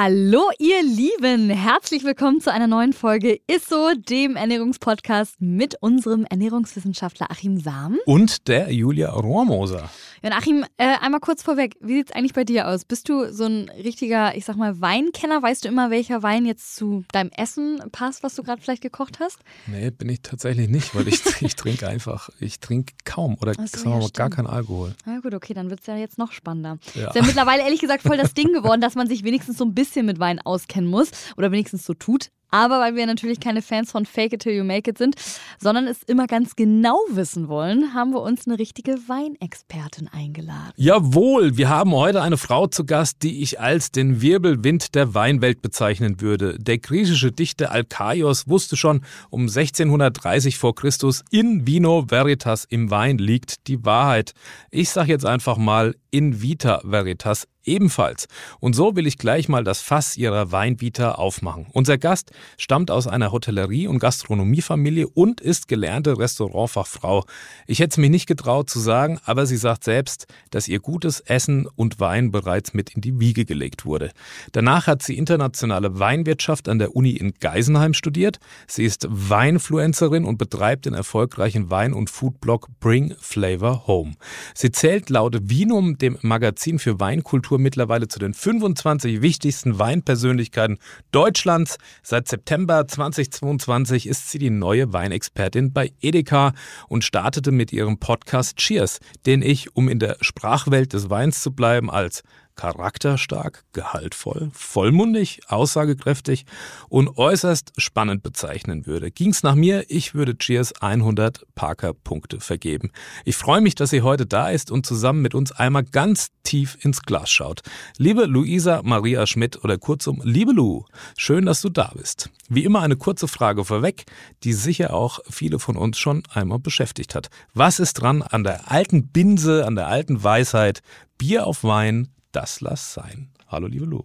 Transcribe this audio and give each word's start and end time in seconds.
Hallo 0.00 0.42
ihr 0.60 0.80
Lieben, 0.84 1.50
herzlich 1.50 2.04
willkommen 2.04 2.40
zu 2.40 2.52
einer 2.52 2.68
neuen 2.68 2.92
Folge 2.92 3.40
ISSO, 3.48 3.94
dem 3.96 4.36
Ernährungspodcast 4.36 5.40
mit 5.40 5.74
unserem 5.80 6.24
Ernährungswissenschaftler 6.24 7.32
Achim 7.32 7.58
Sam. 7.58 7.98
Und 8.06 8.46
der 8.46 8.72
Julia 8.72 9.10
Rohrmoser. 9.10 9.90
Ja, 10.22 10.30
und 10.30 10.36
Achim, 10.36 10.64
äh, 10.76 10.96
einmal 11.00 11.18
kurz 11.18 11.42
vorweg, 11.42 11.74
wie 11.80 11.94
sieht 11.94 12.10
es 12.10 12.16
eigentlich 12.16 12.32
bei 12.32 12.44
dir 12.44 12.68
aus? 12.68 12.84
Bist 12.84 13.08
du 13.08 13.32
so 13.32 13.46
ein 13.46 13.68
richtiger, 13.70 14.36
ich 14.36 14.44
sag 14.44 14.54
mal, 14.54 14.80
Weinkenner? 14.80 15.42
Weißt 15.42 15.64
du 15.64 15.68
immer, 15.68 15.90
welcher 15.90 16.22
Wein 16.22 16.46
jetzt 16.46 16.76
zu 16.76 17.04
deinem 17.10 17.30
Essen 17.36 17.80
passt, 17.90 18.22
was 18.22 18.36
du 18.36 18.44
gerade 18.44 18.62
vielleicht 18.62 18.82
gekocht 18.82 19.18
hast? 19.18 19.38
Nee, 19.66 19.90
bin 19.90 20.08
ich 20.08 20.22
tatsächlich 20.22 20.68
nicht, 20.68 20.94
weil 20.94 21.08
ich, 21.08 21.22
ich 21.42 21.56
trinke 21.56 21.88
einfach, 21.88 22.30
ich 22.38 22.60
trinke 22.60 22.94
kaum 23.04 23.36
oder 23.40 23.52
so, 23.54 23.88
mal, 23.88 24.08
gar 24.10 24.30
keinen 24.30 24.46
Alkohol. 24.46 24.94
Na 25.06 25.18
gut, 25.18 25.34
okay, 25.34 25.54
dann 25.54 25.70
wird 25.70 25.80
es 25.80 25.86
ja 25.86 25.96
jetzt 25.96 26.18
noch 26.18 26.30
spannender. 26.30 26.78
Ja. 26.94 27.08
Ist 27.08 27.16
ja 27.16 27.22
mittlerweile 27.22 27.64
ehrlich 27.64 27.80
gesagt 27.80 28.04
voll 28.04 28.16
das 28.16 28.34
Ding 28.34 28.52
geworden, 28.52 28.80
dass 28.80 28.94
man 28.94 29.08
sich 29.08 29.24
wenigstens 29.24 29.58
so 29.58 29.64
ein 29.64 29.74
bisschen 29.74 29.87
mit 29.96 30.18
Wein 30.18 30.40
auskennen 30.40 30.88
muss 30.88 31.10
oder 31.36 31.50
wenigstens 31.52 31.84
so 31.84 31.94
tut. 31.94 32.30
Aber 32.50 32.80
weil 32.80 32.96
wir 32.96 33.06
natürlich 33.06 33.40
keine 33.40 33.60
Fans 33.60 33.90
von 33.90 34.06
Fake 34.06 34.32
It 34.32 34.40
Till 34.40 34.54
You 34.54 34.64
Make 34.64 34.90
It 34.90 34.98
sind, 34.98 35.16
sondern 35.58 35.86
es 35.86 36.02
immer 36.02 36.26
ganz 36.26 36.56
genau 36.56 36.98
wissen 37.10 37.48
wollen, 37.48 37.92
haben 37.92 38.12
wir 38.12 38.22
uns 38.22 38.46
eine 38.46 38.58
richtige 38.58 38.92
Weinexpertin 39.06 40.08
eingeladen. 40.08 40.72
Jawohl, 40.76 41.58
wir 41.58 41.68
haben 41.68 41.92
heute 41.92 42.22
eine 42.22 42.38
Frau 42.38 42.66
zu 42.66 42.86
Gast, 42.86 43.22
die 43.22 43.42
ich 43.42 43.60
als 43.60 43.90
den 43.90 44.22
Wirbelwind 44.22 44.94
der 44.94 45.14
Weinwelt 45.14 45.60
bezeichnen 45.60 46.20
würde. 46.20 46.58
Der 46.58 46.78
griechische 46.78 47.32
Dichter 47.32 47.70
Alkaios 47.70 48.48
wusste 48.48 48.76
schon 48.76 49.02
um 49.28 49.42
1630 49.42 50.56
vor 50.56 50.74
Christus, 50.74 51.24
in 51.30 51.66
vino 51.66 52.06
veritas, 52.08 52.64
im 52.64 52.90
Wein 52.90 53.18
liegt 53.18 53.66
die 53.68 53.84
Wahrheit. 53.84 54.32
Ich 54.70 54.88
sage 54.88 55.12
jetzt 55.12 55.26
einfach 55.26 55.58
mal 55.58 55.94
in 56.10 56.40
vita 56.40 56.80
veritas, 56.82 57.46
ebenfalls. 57.68 58.26
Und 58.58 58.74
so 58.74 58.96
will 58.96 59.06
ich 59.06 59.18
gleich 59.18 59.48
mal 59.48 59.62
das 59.62 59.80
Fass 59.80 60.16
ihrer 60.16 60.50
Weinvita 60.50 61.12
aufmachen. 61.12 61.66
Unser 61.72 61.98
Gast 61.98 62.32
stammt 62.56 62.90
aus 62.90 63.06
einer 63.06 63.30
Hotellerie- 63.30 63.86
und 63.86 63.98
Gastronomiefamilie 63.98 65.06
und 65.06 65.40
ist 65.40 65.68
gelernte 65.68 66.18
Restaurantfachfrau. 66.18 67.24
Ich 67.66 67.78
hätte 67.78 67.92
es 67.92 67.96
mir 67.98 68.10
nicht 68.10 68.26
getraut 68.26 68.70
zu 68.70 68.80
sagen, 68.80 69.20
aber 69.24 69.46
sie 69.46 69.56
sagt 69.56 69.84
selbst, 69.84 70.26
dass 70.50 70.68
ihr 70.68 70.80
gutes 70.80 71.20
Essen 71.20 71.68
und 71.76 72.00
Wein 72.00 72.30
bereits 72.30 72.74
mit 72.74 72.90
in 72.90 73.02
die 73.02 73.20
Wiege 73.20 73.44
gelegt 73.44 73.84
wurde. 73.84 74.10
Danach 74.52 74.86
hat 74.86 75.02
sie 75.02 75.16
internationale 75.16 75.98
Weinwirtschaft 75.98 76.68
an 76.68 76.78
der 76.78 76.96
Uni 76.96 77.10
in 77.10 77.34
Geisenheim 77.40 77.94
studiert. 77.94 78.38
Sie 78.66 78.84
ist 78.84 79.06
Weinfluencerin 79.10 80.24
und 80.24 80.38
betreibt 80.38 80.86
den 80.86 80.94
erfolgreichen 80.94 81.70
Wein- 81.70 81.92
und 81.92 82.10
Foodblog 82.10 82.68
Bring 82.80 83.14
Flavor 83.20 83.86
Home. 83.86 84.14
Sie 84.54 84.70
zählt 84.70 85.10
laut 85.10 85.36
Vinum, 85.42 85.98
dem 85.98 86.18
Magazin 86.22 86.78
für 86.78 87.00
Weinkultur, 87.00 87.57
Tour 87.58 87.62
mittlerweile 87.62 88.08
zu 88.08 88.18
den 88.18 88.34
25 88.34 89.20
wichtigsten 89.20 89.78
Weinpersönlichkeiten 89.78 90.78
Deutschlands. 91.10 91.78
Seit 92.02 92.28
September 92.28 92.86
2022 92.86 94.06
ist 94.06 94.30
sie 94.30 94.38
die 94.38 94.50
neue 94.50 94.92
Weinexpertin 94.92 95.72
bei 95.72 95.92
Edeka 96.00 96.52
und 96.88 97.04
startete 97.04 97.50
mit 97.50 97.72
ihrem 97.72 97.98
Podcast 97.98 98.56
Cheers, 98.56 99.00
den 99.26 99.42
ich, 99.42 99.74
um 99.76 99.88
in 99.88 99.98
der 99.98 100.16
Sprachwelt 100.20 100.92
des 100.92 101.10
Weins 101.10 101.42
zu 101.42 101.52
bleiben, 101.52 101.90
als 101.90 102.22
charakterstark, 102.58 103.64
gehaltvoll, 103.72 104.50
vollmundig, 104.52 105.40
aussagekräftig 105.46 106.44
und 106.88 107.16
äußerst 107.16 107.72
spannend 107.78 108.24
bezeichnen 108.24 108.84
würde. 108.84 109.12
Ging's 109.12 109.44
nach 109.44 109.54
mir, 109.54 109.84
ich 109.88 110.12
würde 110.14 110.36
Cheers 110.36 110.82
100 110.82 111.46
Parker-Punkte 111.54 112.40
vergeben. 112.40 112.90
Ich 113.24 113.36
freue 113.36 113.60
mich, 113.60 113.76
dass 113.76 113.90
sie 113.90 114.02
heute 114.02 114.26
da 114.26 114.50
ist 114.50 114.72
und 114.72 114.84
zusammen 114.84 115.22
mit 115.22 115.36
uns 115.36 115.52
einmal 115.52 115.84
ganz 115.84 116.30
tief 116.42 116.76
ins 116.84 117.02
Glas 117.02 117.30
schaut. 117.30 117.62
Liebe 117.96 118.24
Luisa 118.24 118.82
Maria 118.82 119.26
Schmidt 119.26 119.62
oder 119.62 119.78
kurzum 119.78 120.20
Liebe 120.24 120.50
Lu, 120.50 120.84
schön, 121.16 121.46
dass 121.46 121.60
du 121.60 121.68
da 121.68 121.92
bist. 121.94 122.28
Wie 122.48 122.64
immer 122.64 122.82
eine 122.82 122.96
kurze 122.96 123.28
Frage 123.28 123.64
vorweg, 123.64 124.04
die 124.42 124.52
sicher 124.52 124.94
auch 124.94 125.20
viele 125.30 125.60
von 125.60 125.76
uns 125.76 125.96
schon 125.96 126.24
einmal 126.28 126.58
beschäftigt 126.58 127.14
hat. 127.14 127.30
Was 127.54 127.78
ist 127.78 127.94
dran 127.94 128.22
an 128.22 128.42
der 128.42 128.68
alten 128.72 129.06
Binse, 129.08 129.64
an 129.64 129.76
der 129.76 129.86
alten 129.86 130.24
Weisheit? 130.24 130.82
Bier 131.18 131.46
auf 131.46 131.64
Wein, 131.64 132.08
das 132.32 132.60
lass 132.60 132.94
sein. 132.94 133.32
Hallo, 133.48 133.66
liebe 133.66 133.84
Lu. 133.86 134.04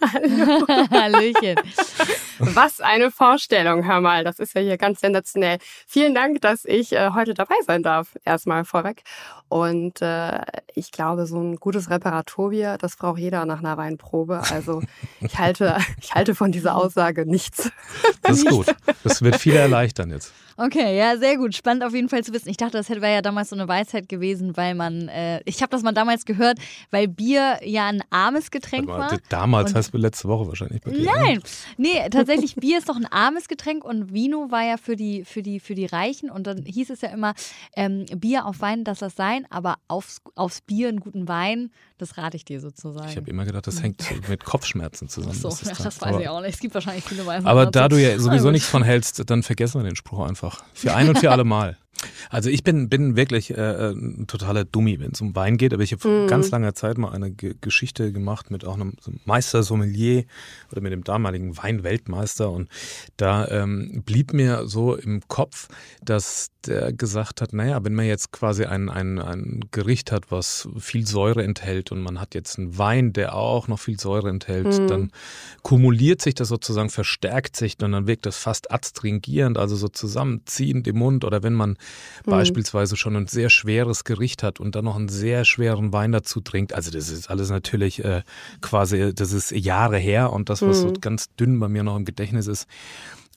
Hallo. 0.00 0.66
Hallöchen. 0.90 1.56
Was 2.38 2.80
eine 2.80 3.10
Vorstellung, 3.10 3.84
hör 3.84 4.00
mal. 4.00 4.24
Das 4.24 4.38
ist 4.38 4.54
ja 4.54 4.60
hier 4.60 4.78
ganz 4.78 5.00
sensationell. 5.00 5.58
Vielen 5.86 6.14
Dank, 6.14 6.40
dass 6.40 6.64
ich 6.64 6.92
äh, 6.92 7.10
heute 7.14 7.34
dabei 7.34 7.54
sein 7.66 7.82
darf. 7.82 8.16
Erstmal 8.24 8.64
vorweg. 8.64 9.02
Und 9.48 10.02
äh, 10.02 10.40
ich 10.74 10.92
glaube, 10.92 11.26
so 11.26 11.40
ein 11.40 11.56
gutes 11.56 11.90
Reparaturbier, 11.90 12.76
das 12.78 12.96
braucht 12.96 13.18
jeder 13.18 13.46
nach 13.46 13.60
einer 13.60 13.76
Weinprobe. 13.76 14.42
Also 14.50 14.82
ich 15.20 15.38
halte, 15.38 15.78
ich 16.00 16.14
halte 16.14 16.34
von 16.34 16.52
dieser 16.52 16.76
Aussage 16.76 17.24
nichts. 17.26 17.70
Das 18.22 18.38
ist 18.38 18.46
gut. 18.48 18.66
Das 19.04 19.22
wird 19.22 19.36
viel 19.36 19.56
erleichtern 19.56 20.10
jetzt. 20.10 20.32
Okay, 20.60 20.98
ja, 20.98 21.16
sehr 21.16 21.36
gut. 21.36 21.54
Spannend 21.54 21.84
auf 21.84 21.94
jeden 21.94 22.08
Fall 22.08 22.24
zu 22.24 22.32
wissen. 22.32 22.48
Ich 22.48 22.56
dachte, 22.56 22.78
das 22.78 22.90
wäre 22.90 23.12
ja 23.12 23.22
damals 23.22 23.50
so 23.50 23.56
eine 23.56 23.68
Weisheit 23.68 24.08
gewesen, 24.08 24.56
weil 24.56 24.74
man, 24.74 25.06
äh, 25.06 25.40
ich 25.44 25.62
habe 25.62 25.70
das 25.70 25.84
mal 25.84 25.92
damals 25.92 26.24
gehört, 26.24 26.58
weil 26.90 27.06
Bier 27.06 27.60
ja 27.62 27.86
ein 27.86 28.02
armes 28.10 28.50
Getränk 28.50 28.88
mal, 28.88 28.98
war. 28.98 29.18
Damals 29.28 29.72
heißt 29.72 29.94
du 29.94 29.98
letzte 29.98 30.26
Woche 30.26 30.48
wahrscheinlich 30.48 30.82
bei 30.82 30.90
dir. 30.90 31.04
Nein, 31.04 31.40
nee, 31.76 32.00
tatsächlich, 32.10 32.27
Bier 32.56 32.78
ist 32.78 32.88
doch 32.88 32.96
ein 32.96 33.06
armes 33.06 33.48
Getränk 33.48 33.84
und 33.84 34.12
Vino 34.12 34.50
war 34.50 34.64
ja 34.64 34.76
für 34.76 34.96
die, 34.96 35.24
für 35.24 35.42
die, 35.42 35.60
für 35.60 35.74
die 35.74 35.86
Reichen 35.86 36.30
und 36.30 36.46
dann 36.46 36.64
hieß 36.64 36.90
es 36.90 37.00
ja 37.00 37.08
immer, 37.08 37.34
ähm, 37.76 38.06
Bier 38.16 38.46
auf 38.46 38.60
Wein, 38.60 38.84
das 38.84 38.98
das 38.98 39.16
sein, 39.16 39.46
aber 39.50 39.76
aufs, 39.88 40.20
aufs 40.34 40.60
Bier 40.60 40.88
einen 40.88 41.00
guten 41.00 41.28
Wein, 41.28 41.70
das 41.98 42.16
rate 42.16 42.36
ich 42.36 42.44
dir 42.44 42.60
sozusagen. 42.60 43.08
Ich 43.08 43.16
habe 43.16 43.28
immer 43.28 43.44
gedacht, 43.44 43.66
das 43.66 43.82
hängt 43.82 44.28
mit 44.28 44.44
Kopfschmerzen 44.44 45.08
zusammen. 45.08 45.34
Ach 45.36 45.40
so, 45.40 45.48
das, 45.48 45.62
ja, 45.62 45.74
das 45.84 46.00
weiß 46.00 46.20
ich 46.20 46.28
auch 46.28 46.40
nicht. 46.40 46.54
Es 46.54 46.60
gibt 46.60 46.74
wahrscheinlich 46.74 47.04
viele 47.04 47.26
Weisen. 47.26 47.46
Aber 47.46 47.66
da 47.66 47.88
du 47.88 47.96
ja 47.96 48.18
sowieso 48.18 48.50
nichts 48.50 48.68
von 48.68 48.82
hältst, 48.82 49.28
dann 49.28 49.42
vergessen 49.42 49.80
wir 49.80 49.84
den 49.84 49.96
Spruch 49.96 50.26
einfach. 50.26 50.62
Für 50.74 50.94
ein 50.94 51.08
und 51.08 51.18
für 51.18 51.30
alle 51.30 51.44
Mal. 51.44 51.76
Also 52.30 52.50
ich 52.50 52.62
bin, 52.64 52.88
bin 52.88 53.16
wirklich 53.16 53.50
äh, 53.56 53.90
ein 53.92 54.26
totaler 54.26 54.64
Dummi, 54.64 55.00
wenn 55.00 55.12
es 55.12 55.20
um 55.20 55.34
Wein 55.36 55.56
geht, 55.56 55.72
aber 55.74 55.82
ich 55.82 55.92
habe 55.92 56.00
vor 56.02 56.10
Mhm. 56.10 56.26
ganz 56.26 56.50
langer 56.50 56.74
Zeit 56.74 56.98
mal 56.98 57.12
eine 57.12 57.30
G 57.30 57.54
Geschichte 57.60 58.12
gemacht 58.12 58.50
mit 58.50 58.64
auch 58.64 58.74
einem 58.74 58.94
so 59.00 59.10
einem 59.10 59.20
Meister 59.24 59.62
Sommelier 59.62 60.24
oder 60.72 60.80
mit 60.80 60.92
dem 60.92 61.04
damaligen 61.04 61.56
Weinweltmeister 61.56 62.50
und 62.50 62.68
da 63.16 63.46
ähm, 63.48 64.02
blieb 64.04 64.32
mir 64.32 64.66
so 64.66 64.94
im 64.94 65.22
Kopf, 65.28 65.68
dass 66.02 66.50
der 66.66 66.92
gesagt 66.92 67.40
hat, 67.40 67.52
naja, 67.52 67.82
wenn 67.84 67.94
man 67.94 68.06
jetzt 68.06 68.32
quasi 68.32 68.64
ein, 68.64 68.88
ein, 68.88 69.18
ein 69.18 69.60
Gericht 69.70 70.12
hat, 70.12 70.30
was 70.30 70.68
viel 70.78 71.06
Säure 71.06 71.42
enthält 71.44 71.92
und 71.92 72.00
man 72.00 72.20
hat 72.20 72.34
jetzt 72.34 72.58
einen 72.58 72.76
Wein, 72.78 73.12
der 73.12 73.34
auch 73.34 73.68
noch 73.68 73.78
viel 73.78 73.98
Säure 73.98 74.28
enthält, 74.28 74.66
Mhm. 74.80 74.86
dann 74.86 75.10
kumuliert 75.62 76.20
sich 76.20 76.34
das 76.34 76.48
sozusagen, 76.48 76.90
verstärkt 76.90 77.56
sich 77.56 77.76
und 77.82 77.92
dann 77.92 78.06
wirkt 78.06 78.26
das 78.26 78.36
fast 78.36 78.70
adstringierend, 78.70 79.56
also 79.58 79.76
so 79.76 79.88
zusammenziehend 79.88 80.86
im 80.88 80.98
Mund 80.98 81.24
oder 81.24 81.42
wenn 81.42 81.54
man 81.54 81.76
Mhm. 82.26 82.30
beispielsweise 82.30 82.96
schon 82.96 83.16
ein 83.16 83.26
sehr 83.26 83.50
schweres 83.50 84.04
Gericht 84.04 84.42
hat 84.42 84.60
und 84.60 84.74
dann 84.74 84.84
noch 84.84 84.96
einen 84.96 85.08
sehr 85.08 85.44
schweren 85.44 85.92
Wein 85.92 86.12
dazu 86.12 86.40
trinkt. 86.40 86.72
Also 86.72 86.90
das 86.90 87.08
ist 87.08 87.30
alles 87.30 87.50
natürlich 87.50 88.04
äh, 88.04 88.22
quasi, 88.60 89.12
das 89.14 89.32
ist 89.32 89.50
Jahre 89.50 89.98
her 89.98 90.32
und 90.32 90.48
das, 90.50 90.62
was 90.62 90.80
so 90.80 90.88
Mhm. 90.88 91.00
ganz 91.00 91.34
dünn 91.36 91.58
bei 91.60 91.68
mir 91.68 91.82
noch 91.82 91.96
im 91.96 92.04
Gedächtnis 92.04 92.46
ist. 92.46 92.66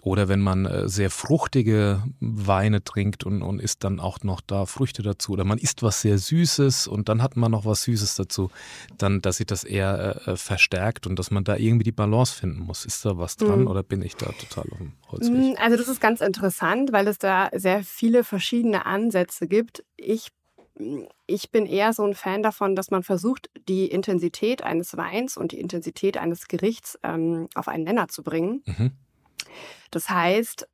Oder 0.02 0.28
wenn 0.28 0.42
man 0.42 0.66
äh, 0.66 0.90
sehr 0.90 1.10
fruchtige 1.10 2.04
Weine 2.20 2.84
trinkt 2.84 3.24
und, 3.24 3.44
und 3.44 3.60
isst 3.62 3.84
dann 3.84 4.00
auch 4.00 4.20
noch 4.24 4.42
da 4.42 4.66
Früchte 4.66 5.04
dazu. 5.04 5.34
Oder 5.34 5.44
man 5.44 5.58
isst 5.60 5.84
was 5.84 6.02
sehr 6.02 6.18
Süßes 6.18 6.88
und 6.88 7.08
dann 7.08 7.22
hat 7.22 7.38
man 7.38 7.52
noch 7.52 7.66
was 7.66 7.84
Süßes 7.84 8.16
dazu. 8.16 8.50
Dann, 8.98 9.22
dass 9.22 9.38
sich 9.38 9.46
das 9.46 9.64
eher 9.64 10.28
äh, 10.28 10.36
verstärkt 10.38 11.06
und 11.06 11.20
dass 11.20 11.30
man 11.30 11.44
da 11.44 11.56
irgendwie 11.56 11.84
die 11.84 11.92
Balance 11.92 12.34
finden 12.34 12.62
muss. 12.62 12.86
Ist 12.86 13.06
da 13.06 13.18
was 13.18 13.38
dran 13.38 13.62
Mhm. 13.62 13.68
oder 13.68 13.84
bin 13.84 14.02
ich 14.02 14.16
da 14.16 14.32
total 14.32 14.66
auf 14.72 14.78
dem 14.80 14.94
Holzweg? 15.12 15.34
Mm, 15.34 15.56
Also 15.60 15.78
das 15.78 15.88
ist 15.88 16.02
ganz 16.02 16.22
interessant, 16.22 16.92
weil 16.92 17.08
es 17.08 17.20
da 17.20 17.50
sehr 17.54 17.84
viele 17.84 18.24
verschiedene 18.24 18.86
Ansätze 18.86 19.48
gibt. 19.48 19.84
Ich, 19.98 20.30
ich 21.28 21.52
bin 21.52 21.66
eher 21.68 21.94
so 21.94 22.04
ein 22.04 22.16
Fan 22.16 22.42
davon, 22.42 22.76
dass 22.76 22.90
man 22.90 23.04
versucht, 23.04 23.50
die 23.68 23.86
Intensität 23.86 24.64
eines 24.64 24.98
Weins 24.98 25.38
und 25.38 25.52
die 25.52 25.60
Intensität 25.60 26.18
eines 26.18 26.48
Gerichts 26.48 26.98
ähm, 27.04 27.48
auf 27.54 27.68
einen 27.68 27.84
Nenner 27.84 28.08
zu 28.08 28.24
bringen. 28.24 28.64
Mhm. 28.66 28.92
Das 29.90 30.10
heißt, 30.10 30.68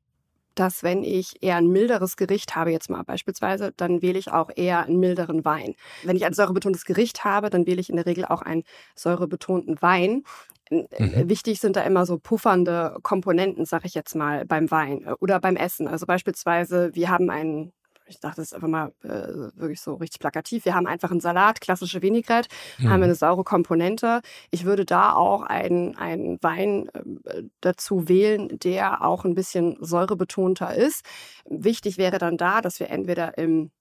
dass 0.56 0.84
wenn 0.84 1.04
ich 1.04 1.44
eher 1.44 1.58
ein 1.58 1.68
milderes 1.68 2.18
Gericht 2.18 2.56
habe, 2.56 2.72
jetzt 2.72 2.90
mal 2.90 3.04
beispielsweise, 3.04 3.74
dann 3.78 4.02
wähle 4.02 4.18
ich 4.18 4.32
auch 4.32 4.50
eher 4.56 4.86
einen 4.86 5.00
milderen 5.00 5.46
Wein. 5.46 5.76
Wenn 6.04 6.16
ich 6.16 6.26
ein 6.26 6.34
säurebetontes 6.34 6.86
Gericht 6.86 7.24
habe, 7.24 7.50
dann 7.50 7.68
wähle 7.68 7.80
ich 7.80 7.90
in 7.90 7.96
der 7.96 8.06
Regel 8.06 8.26
auch 8.26 8.42
einen 8.42 8.64
säurebetonten 8.96 9.82
Wein. 9.82 10.24
Mhm. 10.70 11.30
Wichtig 11.30 11.60
sind 11.60 11.76
da 11.76 11.82
immer 11.82 12.06
so 12.06 12.18
puffernde 12.18 12.98
Komponenten, 13.02 13.66
sag 13.66 13.86
ich 13.86 13.94
jetzt 13.94 14.16
mal, 14.16 14.46
beim 14.46 14.70
Wein 14.70 15.04
äh, 15.06 15.14
oder 15.20 15.40
beim 15.40 15.56
Essen. 15.56 15.88
Also 15.88 16.06
beispielsweise, 16.06 16.94
wir 16.94 17.10
haben 17.10 17.30
einen 17.30 17.72
ich 18.08 18.20
dachte, 18.20 18.38
das 18.38 18.48
ist 18.48 18.54
einfach 18.54 18.68
mal 18.68 18.92
äh, 19.04 19.60
wirklich 19.60 19.82
so 19.82 19.96
richtig 19.96 20.20
plakativ. 20.20 20.66
Wir 20.66 20.76
haben 20.76 20.88
einfach 20.88 21.12
einen 21.12 21.20
Salat, 21.20 21.62
klassische 21.62 22.02
Vinaigrette, 22.02 22.50
mhm. 22.78 22.90
haben 22.90 23.04
eine 23.04 23.16
saure 23.16 23.44
Komponente. 23.44 24.22
Ich 24.52 24.66
würde 24.66 24.86
da 24.86 25.14
auch 25.14 25.44
einen, 25.44 25.96
einen 25.98 26.42
Wein 26.42 26.90
äh, 27.26 27.44
dazu 27.62 28.08
wählen, 28.08 28.60
der 28.60 29.04
auch 29.06 29.26
ein 29.26 29.36
bisschen 29.36 29.78
säurebetonter 29.80 30.76
ist. 30.76 31.06
Wichtig 31.50 31.98
wäre 31.98 32.18
dann 32.18 32.38
da, 32.38 32.62
dass 32.62 32.80
wir 32.80 32.90
entweder 32.90 33.38
im 33.38 33.72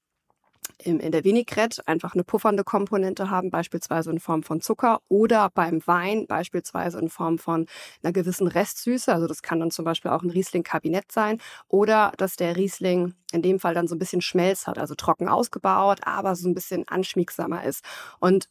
in 0.78 1.10
der 1.10 1.24
Vinaigrette 1.24 1.82
einfach 1.86 2.14
eine 2.14 2.24
puffernde 2.24 2.64
Komponente 2.64 3.30
haben, 3.30 3.50
beispielsweise 3.50 4.10
in 4.10 4.20
Form 4.20 4.42
von 4.42 4.60
Zucker 4.60 5.00
oder 5.08 5.50
beim 5.54 5.84
Wein 5.86 6.26
beispielsweise 6.26 6.98
in 6.98 7.08
Form 7.08 7.38
von 7.38 7.66
einer 8.02 8.12
gewissen 8.12 8.46
Restsüße. 8.46 9.12
Also 9.12 9.26
das 9.26 9.42
kann 9.42 9.60
dann 9.60 9.70
zum 9.70 9.84
Beispiel 9.84 10.10
auch 10.10 10.22
ein 10.22 10.30
Riesling-Kabinett 10.30 11.10
sein 11.10 11.40
oder 11.68 12.12
dass 12.18 12.36
der 12.36 12.56
Riesling 12.56 13.14
in 13.32 13.42
dem 13.42 13.58
Fall 13.58 13.74
dann 13.74 13.88
so 13.88 13.94
ein 13.94 13.98
bisschen 13.98 14.20
Schmelz 14.20 14.66
hat, 14.66 14.78
also 14.78 14.94
trocken 14.94 15.28
ausgebaut, 15.28 16.00
aber 16.02 16.36
so 16.36 16.48
ein 16.48 16.54
bisschen 16.54 16.86
anschmiegsamer 16.88 17.64
ist. 17.64 17.84
Und 18.20 18.48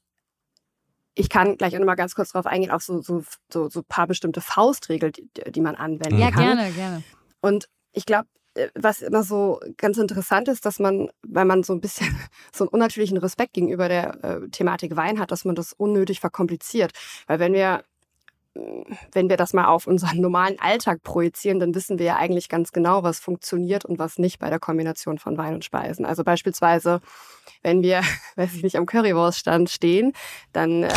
ich 1.15 1.29
kann 1.29 1.57
gleich 1.57 1.73
auch 1.75 1.79
noch 1.79 1.85
mal 1.85 1.95
ganz 1.95 2.13
kurz 2.13 2.33
darauf 2.33 2.45
eingehen, 2.45 2.71
auf 2.71 2.83
so, 2.83 3.01
so, 3.01 3.23
so, 3.51 3.69
so 3.69 3.83
paar 3.83 4.07
bestimmte 4.07 4.41
Faustregeln, 4.41 5.13
die, 5.13 5.51
die 5.51 5.61
man 5.61 5.75
anwenden 5.75 6.19
ja, 6.19 6.31
kann. 6.31 6.43
Ja, 6.43 6.55
gerne, 6.55 6.71
gerne. 6.73 7.03
Und 7.41 7.69
ich 7.93 8.05
glaube, 8.05 8.27
was 8.73 9.01
immer 9.01 9.23
so 9.23 9.59
ganz 9.77 9.97
interessant 9.97 10.47
ist, 10.47 10.65
dass 10.65 10.79
man, 10.79 11.09
weil 11.27 11.45
man 11.45 11.63
so 11.63 11.73
ein 11.73 11.81
bisschen 11.81 12.07
so 12.53 12.65
einen 12.65 12.69
unnatürlichen 12.69 13.17
Respekt 13.17 13.53
gegenüber 13.53 13.87
der 13.87 14.23
äh, 14.23 14.49
Thematik 14.49 14.95
Wein 14.95 15.19
hat, 15.19 15.31
dass 15.31 15.45
man 15.45 15.55
das 15.55 15.73
unnötig 15.73 16.19
verkompliziert. 16.19 16.91
Weil 17.27 17.39
wenn 17.39 17.53
wir 17.53 17.83
wenn 19.11 19.29
wir 19.29 19.37
das 19.37 19.53
mal 19.53 19.65
auf 19.65 19.87
unseren 19.87 20.21
normalen 20.21 20.59
Alltag 20.59 21.03
projizieren, 21.03 21.59
dann 21.59 21.75
wissen 21.75 21.99
wir 21.99 22.05
ja 22.05 22.15
eigentlich 22.15 22.49
ganz 22.49 22.71
genau, 22.71 23.03
was 23.03 23.19
funktioniert 23.19 23.85
und 23.85 23.99
was 23.99 24.17
nicht 24.17 24.39
bei 24.39 24.49
der 24.49 24.59
Kombination 24.59 25.17
von 25.17 25.37
Wein 25.37 25.55
und 25.55 25.65
Speisen. 25.65 26.05
Also 26.05 26.23
beispielsweise, 26.23 27.01
wenn 27.61 27.81
wir, 27.81 28.01
weiß 28.35 28.53
ich 28.53 28.63
nicht, 28.63 28.77
am 28.77 28.85
Currywurststand 28.85 29.69
stehen, 29.69 30.13
dann, 30.53 30.83
äh, 30.83 30.93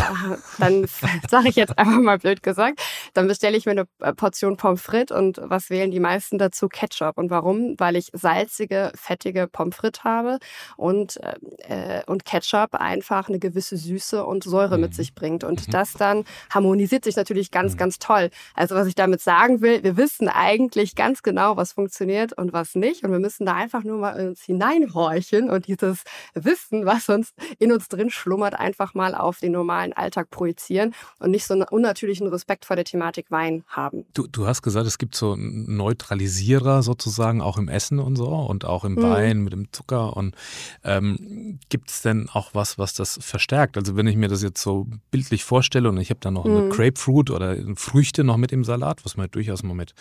dann 0.57 0.85
sage 1.29 1.49
ich 1.49 1.55
jetzt 1.55 1.77
einfach 1.77 1.99
mal 1.99 2.17
blöd 2.17 2.43
gesagt, 2.43 2.81
dann 3.13 3.27
bestelle 3.27 3.57
ich 3.57 3.65
mir 3.65 3.71
eine 3.71 3.85
äh, 3.99 4.13
Portion 4.13 4.57
Pommes 4.57 4.81
frites 4.81 5.15
und 5.15 5.39
was 5.43 5.69
wählen 5.69 5.91
die 5.91 5.99
meisten 5.99 6.37
dazu? 6.37 6.69
Ketchup. 6.69 7.17
Und 7.17 7.29
warum? 7.29 7.75
Weil 7.77 7.95
ich 7.95 8.09
salzige, 8.13 8.91
fettige 8.95 9.47
Pommes 9.47 9.75
frites 9.75 10.03
habe 10.03 10.39
und, 10.77 11.19
äh, 11.67 12.01
und 12.05 12.25
Ketchup 12.25 12.75
einfach 12.75 13.27
eine 13.27 13.39
gewisse 13.39 13.77
Süße 13.77 14.25
und 14.25 14.43
Säure 14.43 14.77
mit 14.77 14.91
mhm. 14.91 14.95
sich 14.95 15.13
bringt. 15.13 15.43
Und 15.43 15.67
mhm. 15.67 15.71
das 15.71 15.93
dann 15.93 16.23
harmonisiert 16.49 17.03
sich 17.03 17.15
natürlich 17.15 17.48
ich 17.49 17.51
ganz, 17.51 17.73
mhm. 17.73 17.77
ganz 17.77 17.99
toll. 17.99 18.29
Also 18.53 18.75
was 18.75 18.87
ich 18.87 18.95
damit 18.95 19.21
sagen 19.21 19.61
will, 19.61 19.83
wir 19.83 19.97
wissen 19.97 20.27
eigentlich 20.27 20.95
ganz 20.95 21.23
genau, 21.23 21.57
was 21.57 21.73
funktioniert 21.73 22.33
und 22.33 22.53
was 22.53 22.75
nicht. 22.75 23.03
Und 23.03 23.11
wir 23.11 23.19
müssen 23.19 23.45
da 23.45 23.55
einfach 23.55 23.83
nur 23.83 23.97
mal 23.97 24.11
in 24.19 24.29
uns 24.29 24.41
hineinhorchen 24.41 25.49
und 25.49 25.67
dieses 25.67 26.03
Wissen, 26.33 26.85
was 26.85 27.09
uns 27.09 27.33
in 27.57 27.71
uns 27.71 27.87
drin 27.87 28.09
schlummert, 28.09 28.53
einfach 28.53 28.93
mal 28.93 29.15
auf 29.15 29.39
den 29.39 29.51
normalen 29.51 29.93
Alltag 29.93 30.29
projizieren 30.29 30.93
und 31.19 31.31
nicht 31.31 31.45
so 31.45 31.53
einen 31.53 31.63
unnatürlichen 31.63 32.27
Respekt 32.27 32.65
vor 32.65 32.75
der 32.75 32.85
Thematik 32.85 33.31
Wein 33.31 33.63
haben. 33.67 34.05
Du, 34.13 34.27
du 34.27 34.47
hast 34.47 34.61
gesagt, 34.61 34.87
es 34.87 34.97
gibt 34.97 35.15
so 35.15 35.35
Neutralisierer 35.37 36.83
sozusagen 36.83 37.41
auch 37.41 37.57
im 37.57 37.67
Essen 37.67 37.99
und 37.99 38.15
so 38.15 38.27
und 38.27 38.65
auch 38.65 38.83
im 38.85 38.93
mhm. 38.93 39.03
Wein 39.03 39.39
mit 39.39 39.53
dem 39.53 39.71
Zucker. 39.71 40.15
Und 40.15 40.35
ähm, 40.83 41.59
gibt 41.69 41.89
es 41.89 42.01
denn 42.01 42.29
auch 42.31 42.51
was, 42.53 42.77
was 42.77 42.93
das 42.93 43.19
verstärkt? 43.21 43.77
Also 43.77 43.95
wenn 43.95 44.07
ich 44.07 44.15
mir 44.15 44.27
das 44.27 44.43
jetzt 44.43 44.61
so 44.61 44.87
bildlich 45.11 45.43
vorstelle 45.43 45.89
und 45.89 45.97
ich 45.97 46.09
habe 46.09 46.19
da 46.21 46.31
noch 46.31 46.45
mhm. 46.45 46.55
eine 46.55 46.69
Grapefruit 46.69 47.31
oder 47.39 47.57
Früchte 47.75 48.23
noch 48.23 48.37
mit 48.37 48.51
im 48.51 48.63
Salat, 48.63 49.05
was 49.05 49.17
man 49.17 49.23
halt 49.23 49.35
durchaus 49.35 49.63
mal 49.63 49.73
mit 49.73 49.93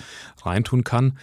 reintun 0.43 0.85
kann, 0.85 1.19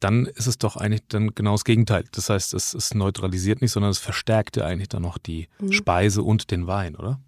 dann 0.00 0.26
ist 0.26 0.46
es 0.46 0.58
doch 0.58 0.76
eigentlich 0.76 1.02
dann 1.08 1.34
genau 1.34 1.52
das 1.52 1.64
Gegenteil. 1.64 2.04
Das 2.12 2.30
heißt, 2.30 2.54
es, 2.54 2.74
es 2.74 2.94
neutralisiert 2.94 3.62
nicht, 3.62 3.72
sondern 3.72 3.90
es 3.90 3.98
verstärkt 3.98 4.56
ja 4.56 4.64
eigentlich 4.64 4.88
dann 4.88 5.02
noch 5.02 5.18
die 5.18 5.48
mhm. 5.58 5.72
Speise 5.72 6.22
und 6.22 6.50
den 6.50 6.66
Wein, 6.66 6.96
oder? 6.96 7.20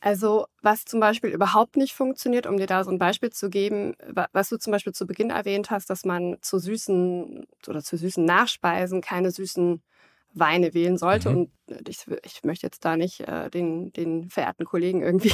Also 0.00 0.46
was 0.60 0.84
zum 0.84 1.00
Beispiel 1.00 1.30
überhaupt 1.30 1.76
nicht 1.76 1.94
funktioniert, 1.94 2.46
um 2.46 2.58
dir 2.58 2.66
da 2.66 2.84
so 2.84 2.90
ein 2.90 2.98
Beispiel 2.98 3.30
zu 3.30 3.48
geben, 3.48 3.94
was 4.32 4.50
du 4.50 4.58
zum 4.58 4.70
Beispiel 4.70 4.92
zu 4.92 5.06
Beginn 5.06 5.30
erwähnt 5.30 5.70
hast, 5.70 5.88
dass 5.88 6.04
man 6.04 6.36
zu 6.42 6.58
süßen 6.58 7.46
oder 7.66 7.82
zu 7.82 7.96
süßen 7.96 8.22
Nachspeisen 8.22 9.00
keine 9.00 9.30
süßen 9.30 9.82
Weine 10.34 10.74
wählen 10.74 10.98
sollte. 10.98 11.30
Mhm. 11.30 11.36
Und 11.68 11.88
ich, 11.88 12.04
ich 12.22 12.44
möchte 12.44 12.66
jetzt 12.66 12.84
da 12.84 12.98
nicht 12.98 13.20
äh, 13.20 13.48
den, 13.48 13.94
den 13.94 14.28
verehrten 14.28 14.66
Kollegen 14.66 15.00
irgendwie. 15.00 15.32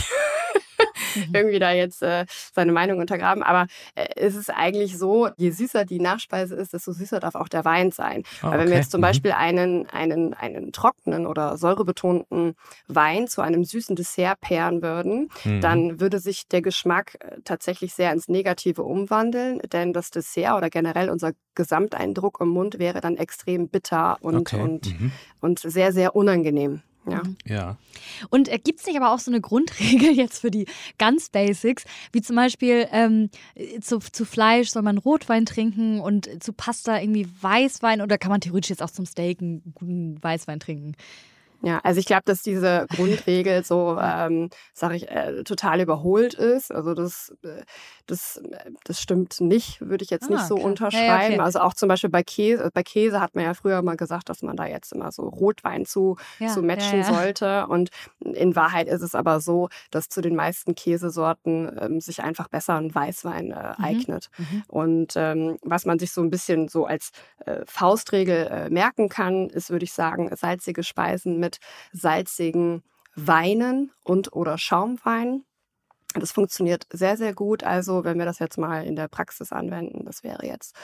Irgendwie 1.33 1.59
da 1.59 1.73
jetzt 1.73 2.03
äh, 2.03 2.27
seine 2.53 2.73
Meinung 2.73 2.99
untergraben. 2.99 3.43
Aber 3.43 3.67
äh, 3.95 4.09
es 4.17 4.35
ist 4.35 4.51
eigentlich 4.51 4.99
so, 4.99 5.29
je 5.37 5.51
süßer 5.51 5.85
die 5.85 6.01
Nachspeise 6.01 6.55
ist, 6.55 6.73
desto 6.73 6.93
süßer 6.93 7.21
darf 7.21 7.35
auch 7.35 7.49
der 7.49 7.65
Wein 7.65 7.91
sein. 7.91 8.23
Oh, 8.43 8.49
Weil 8.49 8.61
wenn 8.61 8.69
wir 8.69 8.77
jetzt 8.77 8.91
zum 8.91 9.01
mhm. 9.01 9.03
Beispiel 9.03 9.33
einen, 9.33 9.89
einen, 9.89 10.35
einen 10.35 10.73
trockenen 10.73 11.27
oder 11.27 11.57
säurebetonten 11.57 12.55
Wein 12.89 13.29
zu 13.29 13.41
einem 13.43 13.65
süßen 13.65 13.97
Dessert 13.97 14.41
pairen 14.41 14.83
würden, 14.83 15.31
mhm. 15.45 15.61
dann 15.61 16.01
würde 16.01 16.19
sich 16.19 16.49
der 16.49 16.63
Geschmack 16.63 17.17
äh, 17.21 17.37
tatsächlich 17.45 17.95
sehr 17.95 18.13
ins 18.13 18.29
Negative 18.29 18.83
umwandeln, 18.83 19.61
denn 19.73 19.93
das 19.93 20.11
Dessert 20.11 20.57
oder 20.57 20.71
generell 20.71 21.11
unser 21.11 21.33
Gesamteindruck 21.55 22.39
im 22.41 22.49
Mund 22.49 22.79
wäre 22.79 23.01
dann 23.01 23.17
extrem 23.17 23.69
bitter 23.69 24.19
und, 24.21 24.37
okay. 24.37 24.61
und, 24.61 25.01
mhm. 25.01 25.13
und 25.41 25.59
sehr, 25.59 25.93
sehr 25.93 26.17
unangenehm. 26.17 26.83
Ja. 27.07 27.23
Mhm. 27.23 27.37
ja. 27.47 27.77
Und 28.29 28.49
äh, 28.49 28.59
gibt 28.59 28.81
es 28.81 28.87
nicht 28.87 28.97
aber 28.97 29.13
auch 29.13 29.19
so 29.19 29.31
eine 29.31 29.41
Grundregel 29.41 30.13
jetzt 30.15 30.41
für 30.41 30.51
die 30.51 30.67
ganz 30.99 31.29
Basics, 31.31 31.85
wie 32.13 32.21
zum 32.21 32.37
Beispiel 32.37 32.87
ähm, 32.93 33.31
zu, 33.81 33.99
zu 33.99 34.25
Fleisch 34.25 34.71
soll 34.71 34.83
man 34.83 34.99
Rotwein 34.99 35.47
trinken 35.47 36.01
und 36.01 36.43
zu 36.43 36.53
Pasta 36.53 37.01
irgendwie 37.01 37.29
Weißwein 37.41 38.03
oder 38.03 38.19
kann 38.19 38.31
man 38.31 38.41
theoretisch 38.41 38.71
jetzt 38.71 38.83
auch 38.83 38.91
zum 38.91 39.07
Steak 39.07 39.41
einen 39.41 39.73
guten 39.75 40.23
Weißwein 40.23 40.61
trinken? 40.61 40.95
Ja, 41.63 41.79
also 41.83 42.01
ich 42.01 42.07
glaube, 42.07 42.23
dass 42.25 42.43
diese 42.43 42.87
Grundregel 42.95 43.65
so, 43.65 43.99
ähm, 44.01 44.49
sage 44.73 44.97
ich, 44.97 45.11
äh, 45.11 45.45
total 45.45 45.81
überholt 45.81 46.35
ist. 46.35 46.73
Also 46.73 46.95
das, 46.95 47.35
äh, 47.43 47.63
das, 48.07 48.41
das 48.85 49.01
stimmt 49.01 49.41
nicht, 49.41 49.81
würde 49.81 50.03
ich 50.03 50.11
jetzt 50.11 50.31
ah, 50.31 50.35
nicht 50.35 50.47
so 50.47 50.55
klar. 50.55 50.67
unterschreiben. 50.67 51.35
Ja, 51.35 51.39
okay. 51.39 51.41
Also 51.41 51.61
auch 51.61 51.75
zum 51.75 51.89
Beispiel 51.89 52.11
bei 52.11 52.23
Käse, 52.23 52.71
bei 52.73 52.83
Käse 52.83 53.21
hat 53.21 53.35
man 53.35 53.45
ja 53.45 53.55
früher 53.55 53.83
mal 53.83 53.97
gesagt, 53.97 54.31
dass 54.31 54.43
man 54.43 54.57
da 54.57 54.67
jetzt 54.67 54.93
immer 54.93 55.13
so 55.13 55.23
Rotwein 55.23 55.85
zu, 55.85 56.17
ja, 56.39 56.49
zu 56.49 56.63
matchen 56.63 57.01
ja, 57.01 57.15
sollte. 57.15 57.67
Und 57.67 57.91
in 58.21 58.57
Wahrheit 58.57 58.89
ist 58.89 59.03
es 59.03 59.15
aber 59.15 59.41
so, 59.41 59.69
dass 59.91 60.09
zu 60.09 60.23
den 60.23 60.37
meisten 60.37 60.75
Käsesorten 60.75 61.71
ähm, 61.79 62.01
sich 62.01 62.23
einfach 62.23 62.49
besser 62.49 62.77
ein 62.77 62.95
Weißwein 62.95 63.51
äh, 63.51 63.75
mhm. 63.77 63.85
eignet. 63.85 64.29
Mhm. 64.39 64.63
Und 64.69 65.13
ähm, 65.17 65.59
was 65.63 65.85
man 65.85 65.99
sich 65.99 66.13
so 66.13 66.23
ein 66.23 66.31
bisschen 66.31 66.69
so 66.69 66.87
als 66.87 67.11
äh, 67.45 67.61
Faustregel 67.67 68.47
äh, 68.47 68.71
merken 68.71 69.11
kann, 69.11 69.51
ist, 69.51 69.71
würde 69.71 69.85
ich 69.85 69.93
sagen, 69.93 70.35
salzige 70.35 70.83
Speisen 70.83 71.39
mit 71.39 71.50
mit 71.51 71.59
salzigen 71.93 72.83
Weinen 73.17 73.91
und 74.05 74.33
oder 74.33 74.57
Schaumwein. 74.57 75.45
Das 76.15 76.33
funktioniert 76.33 76.87
sehr, 76.93 77.17
sehr 77.17 77.35
gut. 77.35 77.65
Also 77.65 78.05
wenn 78.05 78.19
wir 78.19 78.25
das 78.25 78.39
jetzt 78.39 78.59
mal 78.59 78.85
in 78.85 78.97
der 78.97 79.09
Praxis 79.09 79.53
anwenden, 79.53 80.05
das 80.05 80.23
wäre 80.23 80.47
jetzt, 80.47 80.75